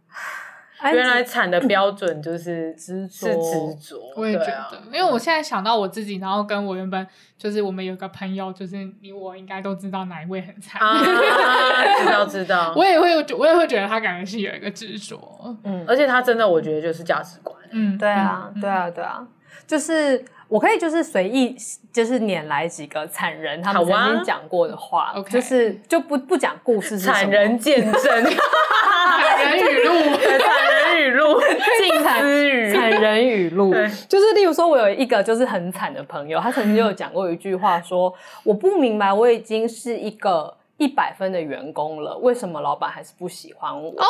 [0.83, 4.01] 原来惨的标准就是 执着，是执着。
[4.17, 10.81] 我也觉得，啊、因为我现在想到我自己，然后跟我原本就是我们有个朋友，就是你我应该都知道哪一位很惨。
[10.81, 10.99] 啊，
[12.01, 12.73] 知道知道。
[12.77, 15.57] 我也会，我也会觉得他感觉是有一个执着。
[15.65, 17.57] 嗯，而且他真的，我觉得就是价值观。
[17.73, 19.27] 嗯，对啊，对啊，对啊，
[19.67, 20.25] 就是。
[20.51, 21.57] 我可以就是随意
[21.93, 31.41] 就是拈来几个惨人他们曾经讲过的话，啊、就是就不不讲故事是，惨人见证，惨人语录，惨人语录，
[31.79, 33.73] 静思语，惨人语录，
[34.09, 40.57] 就是例如说，我有一个就是很惨的朋友，他曾经就有讲过一句话说，说我不明白，我已经是一个。
[40.81, 43.91] 一百分的员工了，为什么老板还是不喜欢我？
[43.91, 44.01] 哦、oh, no！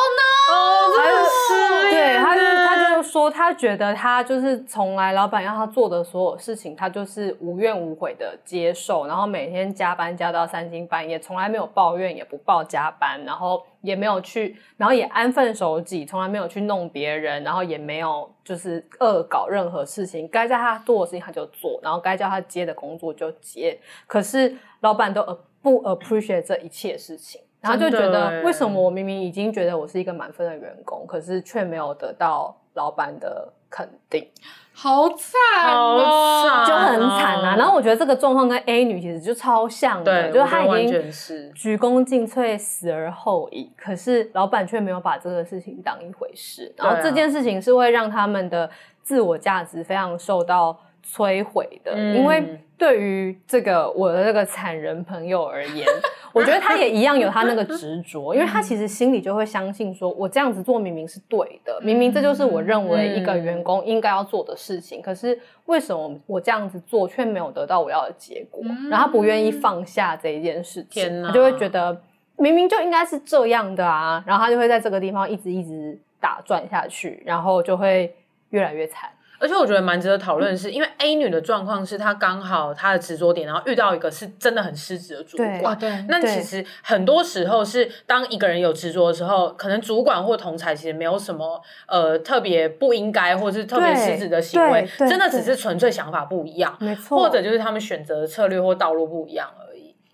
[1.91, 25.21] 对，他就他就说，他觉得他就是从来老板让他做的所有事情，他就是无怨无悔的接受，然后每天加班加到三更半夜，从来没有抱怨，也不报加班，然后也没有去，然后也安分守己，从来没有去弄别人，然后也没有就是恶搞任何事情，该在他做的事情他就做，然后该叫他接的工作就接，可是老板都
[25.61, 34.27] 不 appreciate 这一切事情，然后就觉得为什么我明明已经觉得我是一个满分的员工，可是却没有得到老板的肯定，
[34.73, 37.55] 好惨哦，就很惨啊。
[37.55, 41.11] 然后我觉得这个状况跟 A 女其实就超像的，就是她已经
[41.53, 48.69] 鞠躬尽瘁，死而后已，可是老板却没有把这个事情当一回事，然后这件事情是会让他们的
[49.03, 55.87] 自我价值非常受到摧毁的，嗯、因为对于这个我的这个惨人朋友而言，
[56.33, 68.63] 我觉得他也一样有他那个执着，因为他其实心里就会相信说，我这样子做明明是对的，明明这就是我认为一个员工应该要做的事情，可是为什么我这样子做却没有得到我要的结果？
[68.89, 72.01] 然后他不愿意放下这一件事情，他就会觉得
[72.37, 75.99] 明明就应该是这样的啊，然后他就会在这个地方一直一直。
[76.21, 78.15] 打转下去，然后就会
[78.51, 79.09] 越来越惨。
[79.41, 85.75] 而且我觉得蛮值得讨论的是，因为 A 女的状况是她刚好她的执着点，然后遇到一个是真的很失职的主管。
[85.79, 99.49] 对，对那其实很多时候是当一个人有执着的时候，可能主管或同侪其实没有什么呃特别不应该或是特别失职的行为，真的只是纯粹想法不一样，没错，或者就是他们选择的策略或道路不一样。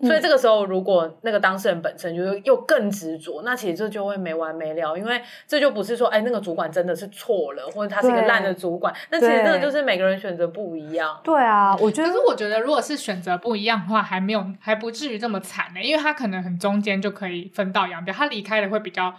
[0.00, 11.20] 所以这个时候，如果那个当事人本身就是又更执着，那其实这就会没完没了，因为这就不是说，哎，那个主管真的是错了，或者他是一个烂的主管，那其实这个就是每个人选择不一样。
[11.24, 19.14] 对啊，我觉得，可是我觉得，如果是选择不一样的话，还没有还不至于这么惨呢，因为他可能很中间就可以分道扬镳，他离开的会比较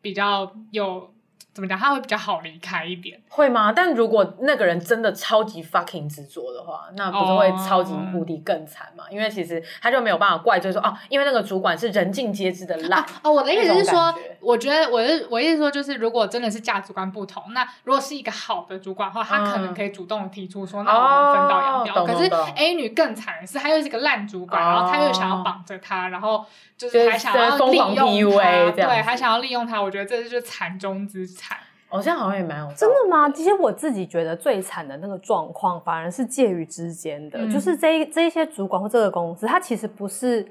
[0.00, 1.12] 比较有。
[1.56, 1.78] 怎么讲？
[1.78, 3.72] 他会比较好离开一点，会吗？
[3.74, 9.04] 但如果那个人真的超级 fucking 执着的话，那不是会超级无敌更惨吗？
[9.10, 13.02] 因为其实他就没有办法怪罪说哦，因为那个主管是人尽皆知的烂。
[13.22, 22.04] 哦，我的意思是说，我觉得我的我意思说，就是如果真的是价值观不同，那如果是一个好的主管的话，他可能可以主动提出说，那我们分道扬镳。
[22.04, 26.44] 可是 A 女更惨的是，她又是一个烂主管，然后她又想要绑着他，然后
[26.76, 29.80] 就是还想要利用他，对，还想要利用他。
[29.80, 31.45] 我觉得这就是惨中之惨。
[31.88, 33.30] 好像好像也蛮有真的吗？
[33.30, 40.46] 其实我自己觉得最惨的那个状况，反而是介于之间的，嗯、就是这这一些主管或这个公司，他其实不是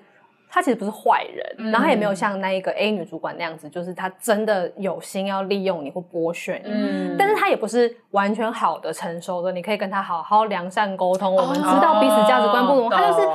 [0.49, 13.27] 他其实不是坏人，嗯、然后他也没有像那一个 A 女主管那样子，就是他真的有心要利用你或剥削你，嗯，但是他也不是完全好的成熟的，你可以跟他好好良善沟通，哦、我们知道彼此价值观不同，哦、他就是。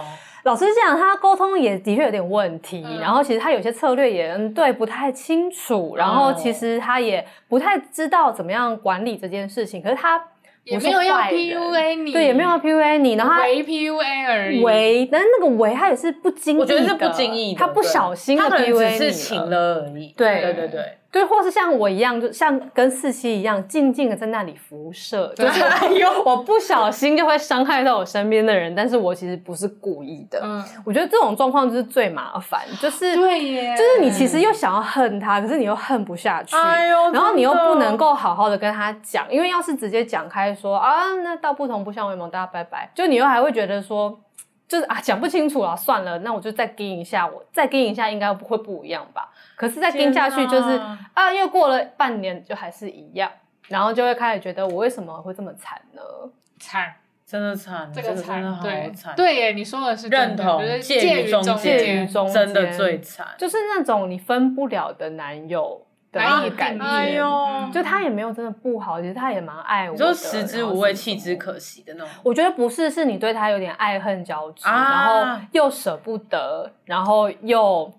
[0.44, 10.22] 老实讲，他沟通也的确有点问题，嗯、然后其实他有些策略也对不太清楚，嗯、然后其实他也不太知道怎么样管理这件事情，可是他。
[10.62, 19.88] 也没有要 PUA 你，对，也没有要 PUA 你，然后他为 PUA 而已，为，但是那个为他也是不经意的，我觉得是不经意的，他不小心的 PUA 你，只是情了。
[19.90, 20.98] 而已，对对对对。
[21.12, 25.60] 对，或是像我一样，就像跟四七一样，静静的在那里辐射，就是
[26.24, 30.40] 我不小心就会伤害到我身边的人，但是我其实不是故意的。
[30.40, 44.16] 嗯，我觉得这种状况就是最麻烦，就是对耶，就是你其实又想要恨他，可是你又恨不下去，哎呦，然后你又不能够好好的跟他讲，因为要是直接讲开说啊，那道不同不相为谋，大家拜拜，就你又还会觉得说，
[44.68, 49.29] 就是啊，讲不清楚了，算了，那我就再跟一下，我再跟一下，应该不会不一样吧。
[49.60, 53.30] 可是再跟下去就是啊啊，又过了半年就还是一样，
[53.68, 56.00] 然后就会开始觉得我为什么会这么惨呢？
[56.58, 56.94] 惨，
[57.26, 58.62] 真的惨，这个惨真的好
[58.94, 59.14] 惨。
[59.14, 66.82] 对耶，你说的是认同，介于中间，介于中间，真的最惨，就是那种你分不了的男友的那个感觉。
[66.82, 72.08] 哎呦，就他也没有真的不好，其实他也蛮爱我的，就食之无味，弃之可惜的那种。
[72.22, 77.92] 我觉得不是，是你对他有点爱恨交织，啊、然后又舍不得，然后又。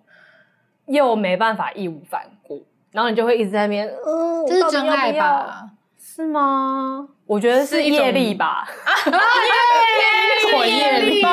[0.87, 5.69] 又没办法义无反顾，然后你就会一直在那边，嗯，这是真爱吧？
[5.99, 7.07] 是吗？
[7.25, 8.67] 我觉得是业力吧，
[9.07, 9.11] 业
[10.41, 11.23] 力， 果业力，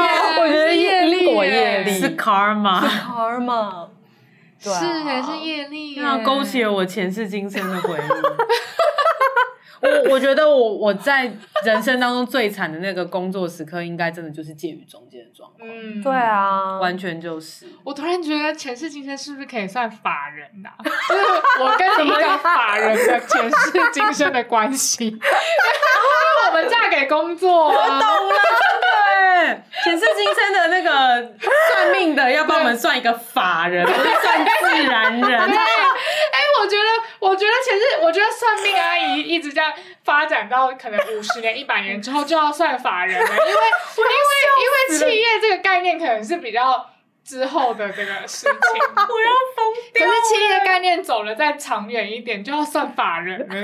[0.40, 1.90] 我觉得业力，果业力。
[1.90, 3.88] 是 karma，karma，
[4.61, 4.70] 是
[5.03, 5.99] 还是业力？
[6.01, 7.99] 那勾起了我前世今生的回忆。
[9.81, 11.31] 我我觉得我我在
[11.64, 15.68] 人生当中最惨的那个工作时刻，应该真的就是介于中间的状况。
[15.68, 17.66] 嗯，对啊，完全就是。
[17.85, 20.83] 我突然觉得前世今生是不是可以算法人呐、啊？
[20.85, 21.22] 就是
[21.62, 25.20] 我跟一个法人的前世今生的关系， 因为
[26.49, 27.74] 我们嫁给工作、啊。
[27.74, 28.39] 我懂了，
[28.81, 31.35] 对，前世今生的那个
[31.70, 35.41] 算命的要帮我们算一个法人，不是算自然人。
[36.61, 36.85] 我觉得，
[37.21, 39.73] 我觉得其实，我觉得算命阿姨一直这样
[40.05, 43.37] 发展到可能五十年、一百年之后就要算法人了，因为
[43.97, 46.91] 因为因为企业这个概念可能是比较
[47.25, 48.53] 之后的这个事情。
[48.97, 50.07] 我要疯掉！
[50.07, 53.63] 可是企业概念走了再长远一点，就要算法人了耶。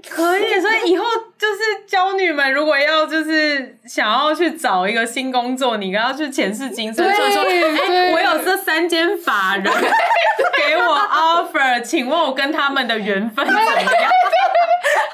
[0.10, 1.04] 可以，所以以后
[1.38, 3.53] 就是娇女们，如果要就是
[3.86, 9.64] 想要去找一个新工作，你要去前世今生，所以说，哎，我有这三间法人
[10.56, 13.70] 给我 offer，请问我跟他们的缘分怎么样？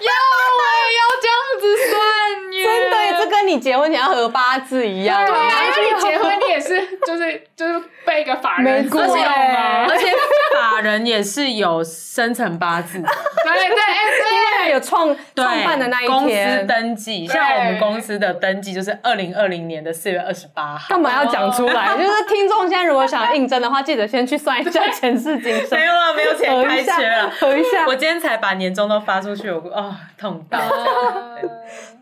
[0.00, 0.12] 要
[0.56, 2.64] 我也，要这样子算耶！
[2.64, 5.26] 真的，这跟你结婚你要合八字一样。
[5.26, 9.86] 对啊，因为你结婚你也是，就是就是被一个法人过吗？
[9.88, 10.06] 而且
[10.54, 13.08] 法人也是有生辰八字的。
[13.08, 14.40] 对对，哎，对。
[14.60, 20.86] 然有创创办的那一天，公司登记，像我们公司的登记就是二零二零年的四月二十八号。
[20.90, 21.88] 干嘛要讲出来？
[21.96, 25.78] 就是听众现在如果想应征的话，记得先去算一下前世今生。
[25.78, 27.86] 没有了，没有钱开缺了，核一下。
[27.86, 30.58] 我今天才把年终都发出去，我啊、哦、痛到。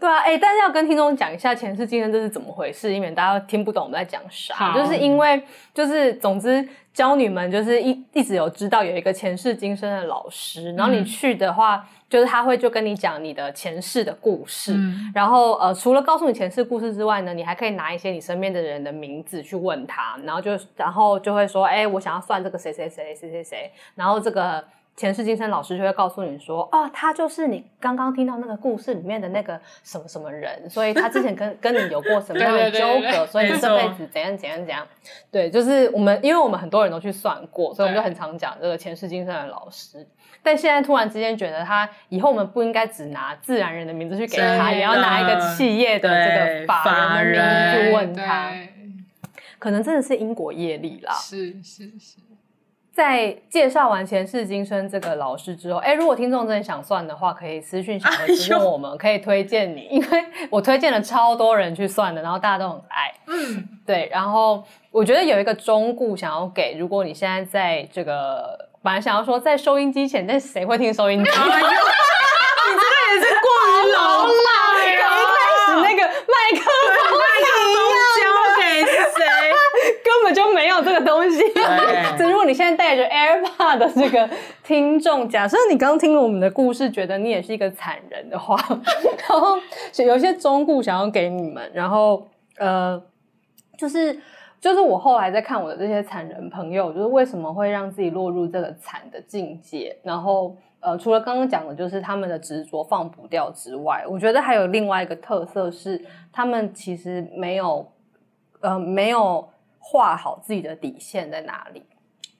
[0.01, 4.73] 对啊，哎、欸，但是要跟听众讲一下前世今生这是怎么回事，以免大家听不懂我们在讲啥。
[4.75, 5.41] 就是因为
[5.73, 6.69] 就是总之。
[6.95, 24.65] 教你们就是一一直有知道有一个前世今生的老师，然后你去的话，嗯、就是他会就跟你讲你的前世的故事，嗯、然后呃，除了告诉你前世故事之外呢，你还可以拿一些你身边的人的名字去问他，然后就然后就会说，哎，我想要算这个谁谁谁谁谁谁，然后这个。
[24.99, 34.85] 前世今生老师就会告诉你说，哦，他就是你刚刚听到那个故事里面的那个什么什么人，所以他之前跟 跟你有过什么样的纠葛，所以这辈子怎样怎样怎样。
[35.31, 40.05] 对，就是我们，因为我们很多人都去算过，所以我们就很常讲这个前世今生的老师。
[40.43, 48.53] 但现在突然之间觉得他以后我们不应该只拿自然人的名字去给他，也要拿一个企业的这个法人的名字去问他，
[49.61, 51.13] 可能真的是因果业力啦。
[51.13, 52.17] 是是是。
[52.99, 63.15] 在介绍完前世今生这个老师之后，哎，如果听众真的想算的话，可以私讯小盒子问我们，可以推荐你，因为我推荐了超多人去算的，然后大家都很爱。
[63.29, 64.09] 嗯，对。
[64.11, 71.31] 然后我觉得有一个忠告想要给，如果你现在在这个本来想要说在收音机前，但谁会听收音机？
[71.31, 74.33] 你这个也是过于老了。
[74.83, 76.65] 一开始那个麦克。
[80.05, 81.39] 根本就没有这个东西。
[82.19, 84.29] 所以 如果你现在带着 AirPod 的这个
[84.63, 88.57] 听众，假设你刚听了我们的故事，觉得你也是一个惨人的话，
[89.29, 89.59] 然后
[90.05, 93.03] 有一些忠告想要给你们，然后呃，
[93.79, 94.19] 就是
[94.61, 107.91] 就是我后来在看我的这些惨人朋友，就是为什么会让自己落入这个惨的境界，然后呃，除了刚刚讲的，就是他们的执着放不掉之外，我觉得还有另外一个特色是，他们其实没有
[108.61, 109.49] 呃没有。
[109.91, 111.83] 画好自己的底线在哪里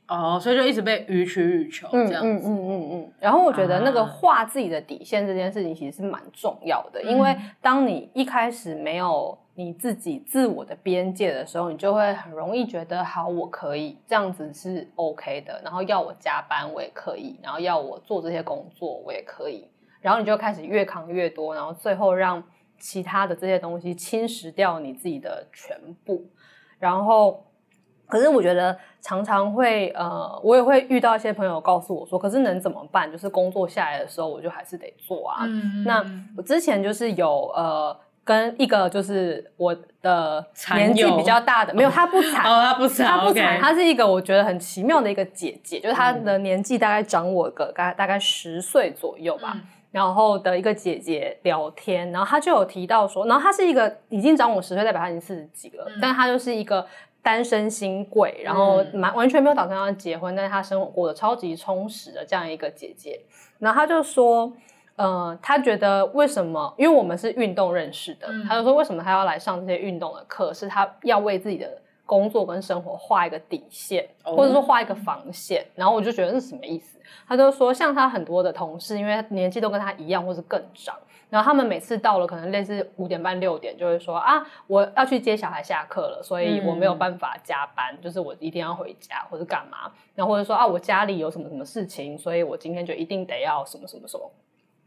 [0.07, 2.29] 哦，所以就一直被予取予求这样子。
[2.29, 3.13] 嗯嗯嗯嗯嗯。
[3.19, 19.67] 然后我觉得那个画自己的底线这件事情其实是蛮重要的，因为当你一开始没有你自己自我的边界的时候，你就会很容易觉得好，我可以这样子是 OK 的，然后要我加班我也可以，然后要我做这些工作我也可以，
[20.03, 22.43] 然后你就开始越扛越多，然后最后让
[22.79, 26.25] 其他的这些东西侵蚀掉你自己的全部。
[26.79, 27.45] 然后，
[28.07, 33.11] 可是我觉得常常会呃，我也会遇到一些朋友告诉我说，可是能怎么办？
[33.11, 35.45] 就是工作下来的时候，我就还是得做啊。
[35.47, 36.05] 嗯、那
[36.37, 49.53] 我之前就是有呃，跟一个就是我的年纪比较大的，没有，他不惨，哦，他不惨，他不惨他是一个我觉得很奇妙的一个姐姐，就是她的年纪大概长我个大概大概十岁左右吧。
[49.55, 49.61] 嗯
[49.91, 56.87] 然后的一个姐姐聊天，然后她就有提到说，然后她是一个已经长我十岁，代表她已经四十几了，嗯、但她就是一个
[57.23, 63.21] 单身新贵，然后完完全没有打算要结婚，但是她生活过得超级充实的这样一个姐姐。
[63.59, 64.53] 然后她就说，
[64.97, 66.75] 呃，她觉得为什么？
[66.77, 70.53] 因为我们是运动认识的，她、嗯、就说为什么她要来上这些运动的课？
[70.53, 75.63] 是她要为自己的工作跟生活画一个底线，哦、或者说画一个防线。
[75.75, 76.99] 然后我就觉得是什么意思？
[77.27, 80.97] 他就说，像他很多的同事，因为年纪都跟他一样，或是更长，
[81.29, 94.31] 然后他们每次到了可能类似五点半六点，就会说啊，我要去接小孩下课了，所以我没有办法加班，嗯、就是我一定要回家或者干嘛，然后或者说啊，我家里有什么什么事情，所以我今天就一定得要什么什么什么，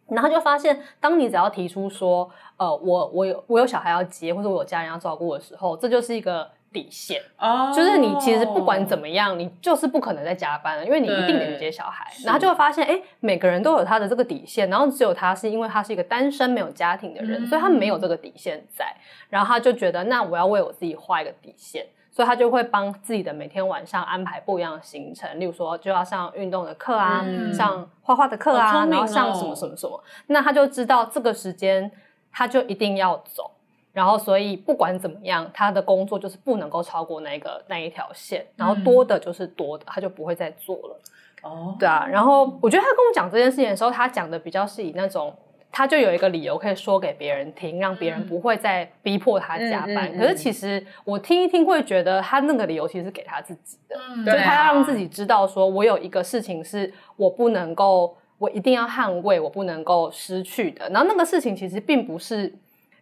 [0.07, 6.49] 然后就发现，当你只要提出说，呃，我我有我有小孩要接，或者我有家人要照顾的时候，这就是一个。
[6.71, 12.09] 底线哦，oh, 就是你其实不管怎么样，你就是不可能再加班了，因为你一定得去接小孩。
[12.23, 18.85] 然后就会发现，哎，每个人都有他的这个底线，然后只有他是因为他是一个单身没有家庭的人，嗯、所以他没有这个底线在。
[19.29, 31.91] 然后他就觉得，那我要为我自己画一个底线，所以他就会帮自己的每天晚上安排不一样的行程，例如说就要上运动的课啊，嗯、上画画的课啊，哦、然后上什么什么什么，那他就知道这个时间
[32.31, 33.50] 他就一定要走。
[33.93, 40.99] 然后，所以不管怎么样，他的工作就是不能够超过那个那一条线，然后多的就是多的，他就不会再做了。
[41.43, 42.07] 哦，对啊。
[42.09, 45.35] 然后我觉得他跟我讲这件事情的时候，他讲的比较是以那种，
[45.69, 50.09] 他就有一个理由可以说给别人听，让别人不会再逼迫他加班。
[50.09, 60.87] 嗯嗯嗯、可是其实我听一听会觉得，他那个理由其实是给他自己的，嗯、就是他要让自己知道，说我有一个事情是我不能够，我一定要捍卫，我不能够失去的。
[60.91, 62.55] 然后那个事情其实并不是。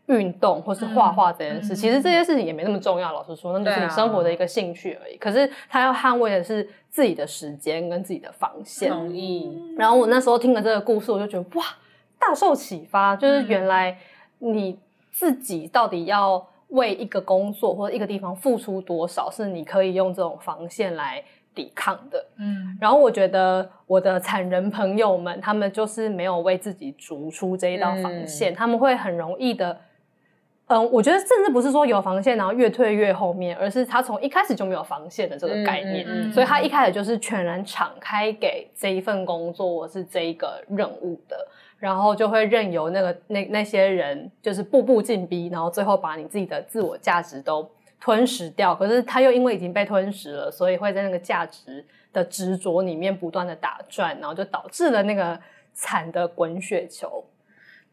[0.10, 3.14] 运动或是画画这件事，嗯、其实这些事情也没那么重要。
[3.14, 5.14] 老实说，那就是你生活的一个兴趣而已。
[5.14, 8.90] 啊、可是他要捍卫的是自己的时间跟自己的防线。
[8.92, 9.56] 同意。
[9.78, 11.64] 然后我那时候听了这个故事，我就觉得哇，
[12.18, 13.96] 大受启发，就是原来
[14.40, 14.80] 你
[15.12, 22.26] 自己到底要为一个工作或者一个地方付出多少，是你可以用这种防线来抵抗的。
[22.40, 29.80] 嗯，然后我觉得我的产人朋友们，他们就是没有为自己逐出这一道防线，嗯、他们会很容易的。
[30.70, 41.36] 嗯，我觉得甚至不是说有防线，然后越退越后面，而是他从一开始就没有防线的这个概念，嗯嗯嗯、所以他一开始就是全然敞开给这一份工作或是这一个任务的，
[41.80, 47.68] 然后就会任由那个那那些人就是步步进逼，然后最后把你自己的自我价值都
[48.00, 48.76] 吞噬掉。
[48.76, 55.40] 可是他又因为已经被吞噬了，所以会在那个价值的执着里面不断的打转，然后就导致了那个
[55.74, 57.24] 惨的滚雪球。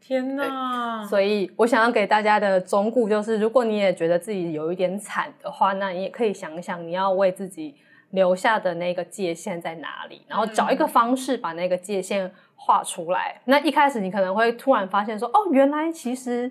[0.07, 1.05] 天哪！
[1.09, 7.75] 所以我想要给大家的忠告就是，如果你也觉得自己有一点惨的话，那你也可以想一想，你要为自己
[8.11, 13.35] 留下的那个界限在哪里，然后找一个方式把那个界限画出来。
[13.39, 16.49] 嗯、那一开始你可能会突然发现说，哦，原来其实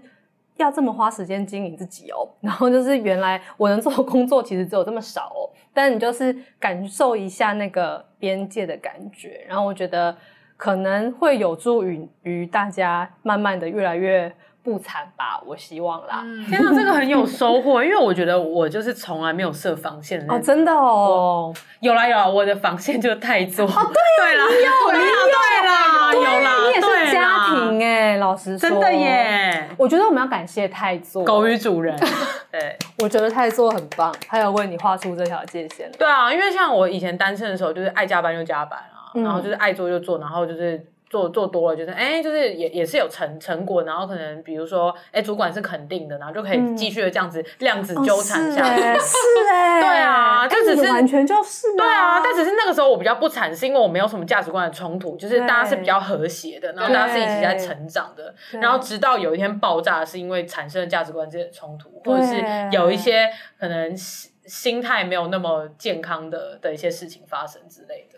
[0.57, 5.47] 要这么花时间经营自己哦， 然后就是原来我能做的工作其实只有这么少哦。
[5.73, 10.13] 但你就是感受一下那个边界的感觉，然后我觉得。
[10.57, 14.33] 可能会有助于于大家慢慢的越来越
[14.63, 16.21] 不惨吧，我希望啦。
[16.23, 20.39] 嗯、天哪，这个很有收获，因为我觉得我就是从来没有设防线的那种。
[20.39, 23.65] 哦，真的哦，有啦有啦，我的防线就是太做。
[23.65, 29.69] 哦，对 对啦，你有，你有，对啦，有啦，你也是家庭哎，老实说，真的耶。
[29.77, 31.95] 我觉得我们要感谢太做狗与主人。
[32.51, 35.91] 对，我觉得太做很棒，他有为你画出这条界限。
[35.99, 38.79] 对啊，因为像我以前单身的时候，就是爱加班就加班。
[39.15, 48.81] 然后就是爱做就做，然后就是做做多了，就是哎，就是也也是有成成果，然后可能比如说哎，主管是肯定的，然后就可以继续的这样子量子纠缠下去。
[48.81, 49.17] 是
[49.51, 68.14] 哎， 对啊，就只是完全就是对啊，但只是那个时候我比较不惨，是因为我没有什么价值观的冲突，就是大家是比较和谐的，然后大家是一起在成长的，然后直到有一天爆炸，是因为产生了价值观之间的冲突，或者是有一些可能心态没有那么健康的的一些事情发生之类的。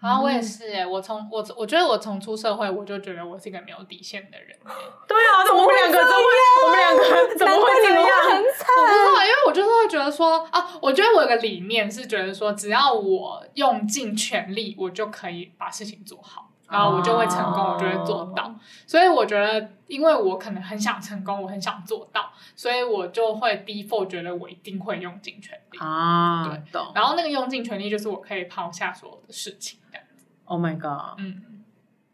[0.00, 4.56] 好像我也是哎，我从我我觉得我从出社会我就觉得我是一个没有底线的人。
[5.08, 6.64] 对啊，我们两个怎么会？
[6.64, 8.06] 我们两个怎么会这样？
[8.30, 8.66] 很惨。
[8.78, 18.54] 我不知道，因为我就是会觉得说啊，我觉得我有个理念是觉得说，只要我用尽全力，我就可以把事情做好，然后我就会成功，我就会做到。
[18.86, 22.27] 所以我觉得，因为我可能很想成功，我很想做到，
[22.58, 26.48] 所以我就会 default 觉得我一定会用尽全力啊。
[26.48, 26.90] 对，懂。
[26.92, 29.78] 然后那个用尽全力就是我可以抛下所有的事情。
[30.46, 31.18] Oh my god！
[31.18, 31.62] 嗯，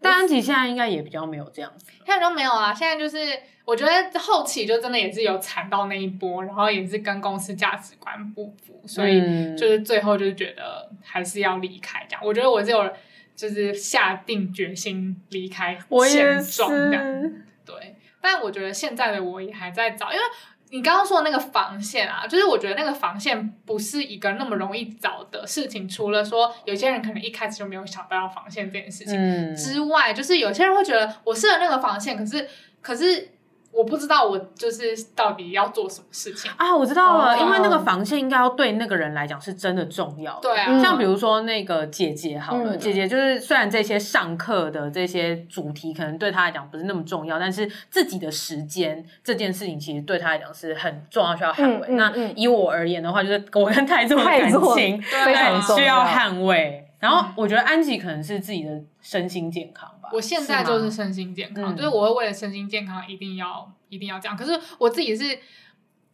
[0.02, 2.74] 但安琪现在应该也比较没有这样子，现在都没有啊。
[2.74, 3.18] 现在就是
[3.64, 9.20] 我觉得后期就真的也是有惨到那一波，然后也是跟公司价值观不符，所以
[9.56, 12.22] 就是最后就是觉得还是要离开这样。
[12.22, 12.92] 我觉得我只有
[13.34, 15.78] 就是下定决心离开
[16.10, 17.32] 现状这样。
[17.64, 17.93] 对，
[18.24, 20.24] 但我觉得现在的我也还在找，因为。
[20.70, 25.88] 你刚刚说的那个防线啊，就是我觉得那个防线不是一个那么容易找的事情。
[25.88, 32.48] 除了说有些人可能一开始就没有想到要防线这件事情之外，嗯、就是有些人会觉得我设了那个防线，可是
[32.80, 33.33] 可是。
[33.74, 36.74] 我不知道我就是到底要做什么事情啊！
[36.74, 40.42] 我知道了，因为那个防线应该要对那个人来讲是真的重要的。
[40.42, 51.88] 对啊，像比如说那个姐姐好了，姐姐就是虽然这些上课的这些主题可能对她来讲不是那么重要，但是自己的时间这件事情其实对她来讲是很重要，需要捍卫。
[51.94, 56.80] 那以我而言的话，就是我跟太做的感情非常需要捍卫。
[57.00, 58.70] 然后我觉得安吉可能是自己的
[59.02, 60.10] 身心健康吧。
[60.12, 64.36] 我现在就是身心健康，就是我会为了身心健康一定要一定要这样。
[64.36, 65.38] 可是我自己是，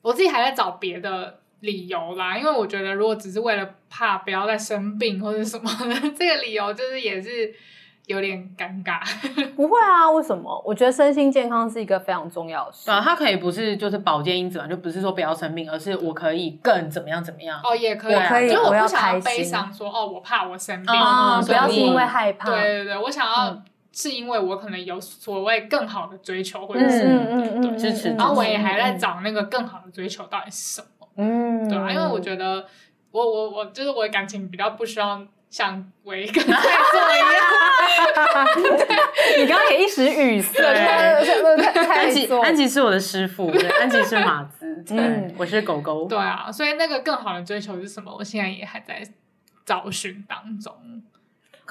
[0.03, 2.39] 我自己还在找别的理由啦。
[2.39, 7.55] 因为我觉得如果只是为了怕不要再生病或者什么的， 这个理由就是也是。
[8.07, 8.99] 有点尴尬，
[9.55, 10.11] 不会啊？
[10.11, 10.61] 为什么？
[10.67, 12.91] 我觉得身心健康是一个非常重要的事。
[12.91, 17.61] 啊，它可以不是就是保健因子嘛，就不是说不要生病，而是我可以更怎么样怎么样。
[17.63, 18.51] 哦，也可以，可以。
[18.51, 20.93] 就我不想要悲伤，说哦，我怕我生病，
[21.47, 22.51] 不要是因为害怕。
[22.51, 23.63] 对对对，我想要
[23.93, 27.01] 是因为我可能有所谓更好的追求，或者是
[27.61, 28.11] 对支持。
[28.11, 31.09] 然后我也还在找那个更好的追求到底是什么。
[31.17, 32.67] 嗯，对啊，因为我觉得
[33.11, 35.27] 我我我就是我的感情比较不需要。
[35.51, 38.47] 像维跟太做一样，
[39.37, 40.63] 你刚刚也一时语塞。
[40.63, 46.07] 安吉，安吉是我的师傅， 安吉是马子， 嗯，我是狗狗。
[46.07, 48.15] 对啊，所以那个更好的追求是什么？
[48.17, 49.03] 我现在也还在
[49.67, 50.73] 找寻当中，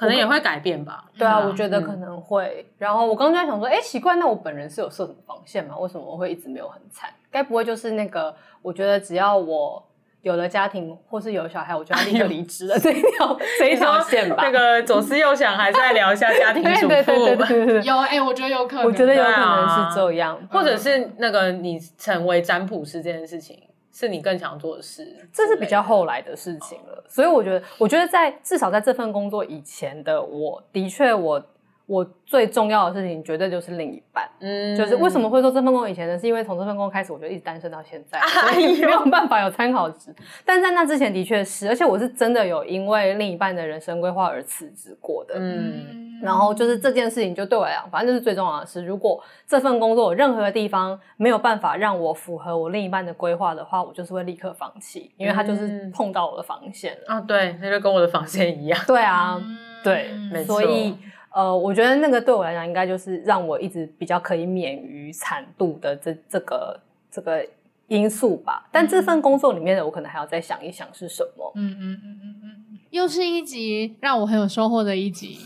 [0.00, 1.04] 可能也会改变吧。
[1.16, 2.66] 对啊，我觉得可能会。
[2.78, 5.76] 然后我刚刚在想说，哎，奇怪，那我本人是有设什么防线吗？
[5.78, 7.10] 为什么我会一直没有很惨？
[7.30, 8.34] 该不会就是那个？
[8.62, 9.86] 我觉得只要我。
[10.22, 12.76] 有了家庭或是有小孩，我就要立刻离职了。
[12.78, 14.42] 这一条 这一条线吧。
[14.42, 16.88] 那个左思右想，还是再聊一下家庭 主妇。
[16.88, 23.58] 对对对对对有哎、欸，我觉得有可能，我觉得有可能是这样，啊、或者是那个你成为占卜师这件事情，
[24.00, 25.06] 是你更想做的事。
[25.32, 27.04] 这是比较后来的事情了。
[27.06, 31.44] 所以我觉得，我觉得在至少在这份工作以前的我，的确我。
[31.86, 36.16] 我最重要的事情绝对就是另一半，嗯，就是为什么会做这份工作以前呢？
[36.16, 38.20] 是因为从这份工作开始，我就一直单身到现在，
[38.52, 40.14] 所以没有办法有参考值。
[40.44, 57.14] 但在那之前的确是，而且我是真的有因为另一半的人生规划而辞职过的，嗯，然后就是这件事情就对我来讲，反正就是最重要的是，如果这份工作有任何的地方没有办法让我符合我另一半的规划的话，我就是会立刻放弃，因为他就是碰到我的防线了。
[57.14, 58.80] 啊，对，那就跟我的防线一样。
[58.86, 59.40] 对啊，
[59.82, 60.60] 对，没错。
[60.60, 60.94] 所以。
[61.32, 67.46] 呃，我觉得那个对我来讲，应该就是让我一直比较可以免于惨度的这这个这个
[67.86, 68.66] 因素吧。
[68.72, 71.52] 但这份工作里面的，我可能还要再想一想是什么。
[71.54, 75.38] 嗯嗯嗯嗯嗯，又是一集让我很有收获的一集。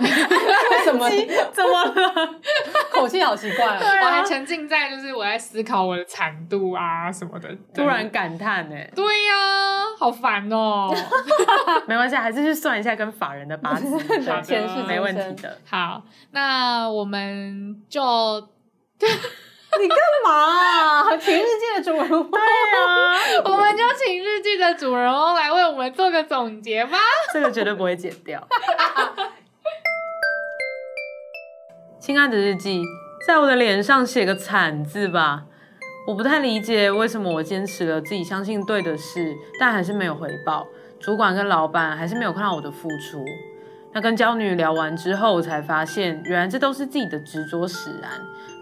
[0.00, 1.08] 为 什么？
[1.52, 2.40] 怎么了？
[2.90, 3.80] 口气好奇怪啊！
[4.02, 8.76] 我还沉浸在就是我在思考我的惨度啊什么的，突然感叹呢。
[8.94, 10.96] 对呀、啊，好烦哦、喔。
[11.86, 13.98] 没关系，还是去算一下跟法人的八字，
[14.42, 15.58] 前世没问题的。
[15.68, 16.02] 好，
[16.32, 18.48] 那我们就
[19.82, 21.16] 你干嘛、啊？
[21.16, 22.30] 请日记的主人翁。
[22.30, 22.44] 对啊，
[23.44, 26.98] 我们就请日记的主人翁来为我们做个总结吧。
[27.32, 28.46] 这个绝对不会剪掉。
[31.98, 32.82] 亲爱的日记，
[33.26, 35.44] 在我的脸上写个惨字吧。
[36.06, 40.66] 我不太理解为什么我坚持了自己相信对的事，但还是没有回报。
[41.00, 43.24] 主管跟老板还是没有看到我的付出。
[43.94, 48.10] 那跟娇女聊完之后，我才发现，原来这都是自己的执着使然。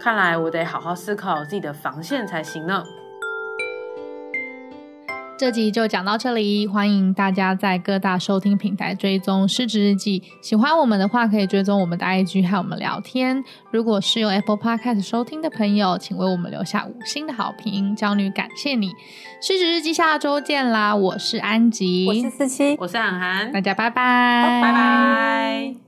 [0.02, 2.82] 看来我得好好思考自己的防线才行呢。
[5.38, 10.20] 这集就讲到这里，欢迎大家在各大收听平台追踪《失职日记》。
[10.40, 13.44] 喜欢我们的话，可以追踪我们的 IG 和我们聊天。
[13.70, 18.88] 如果是用 Apple Podcast 收听的朋友，请为我们留下五星的好评，娇女感谢你。
[19.40, 20.94] 《失职日记》下周见啦！
[20.94, 25.82] 我是安吉，我是思琪，我是涵涵，大家拜拜，拜拜。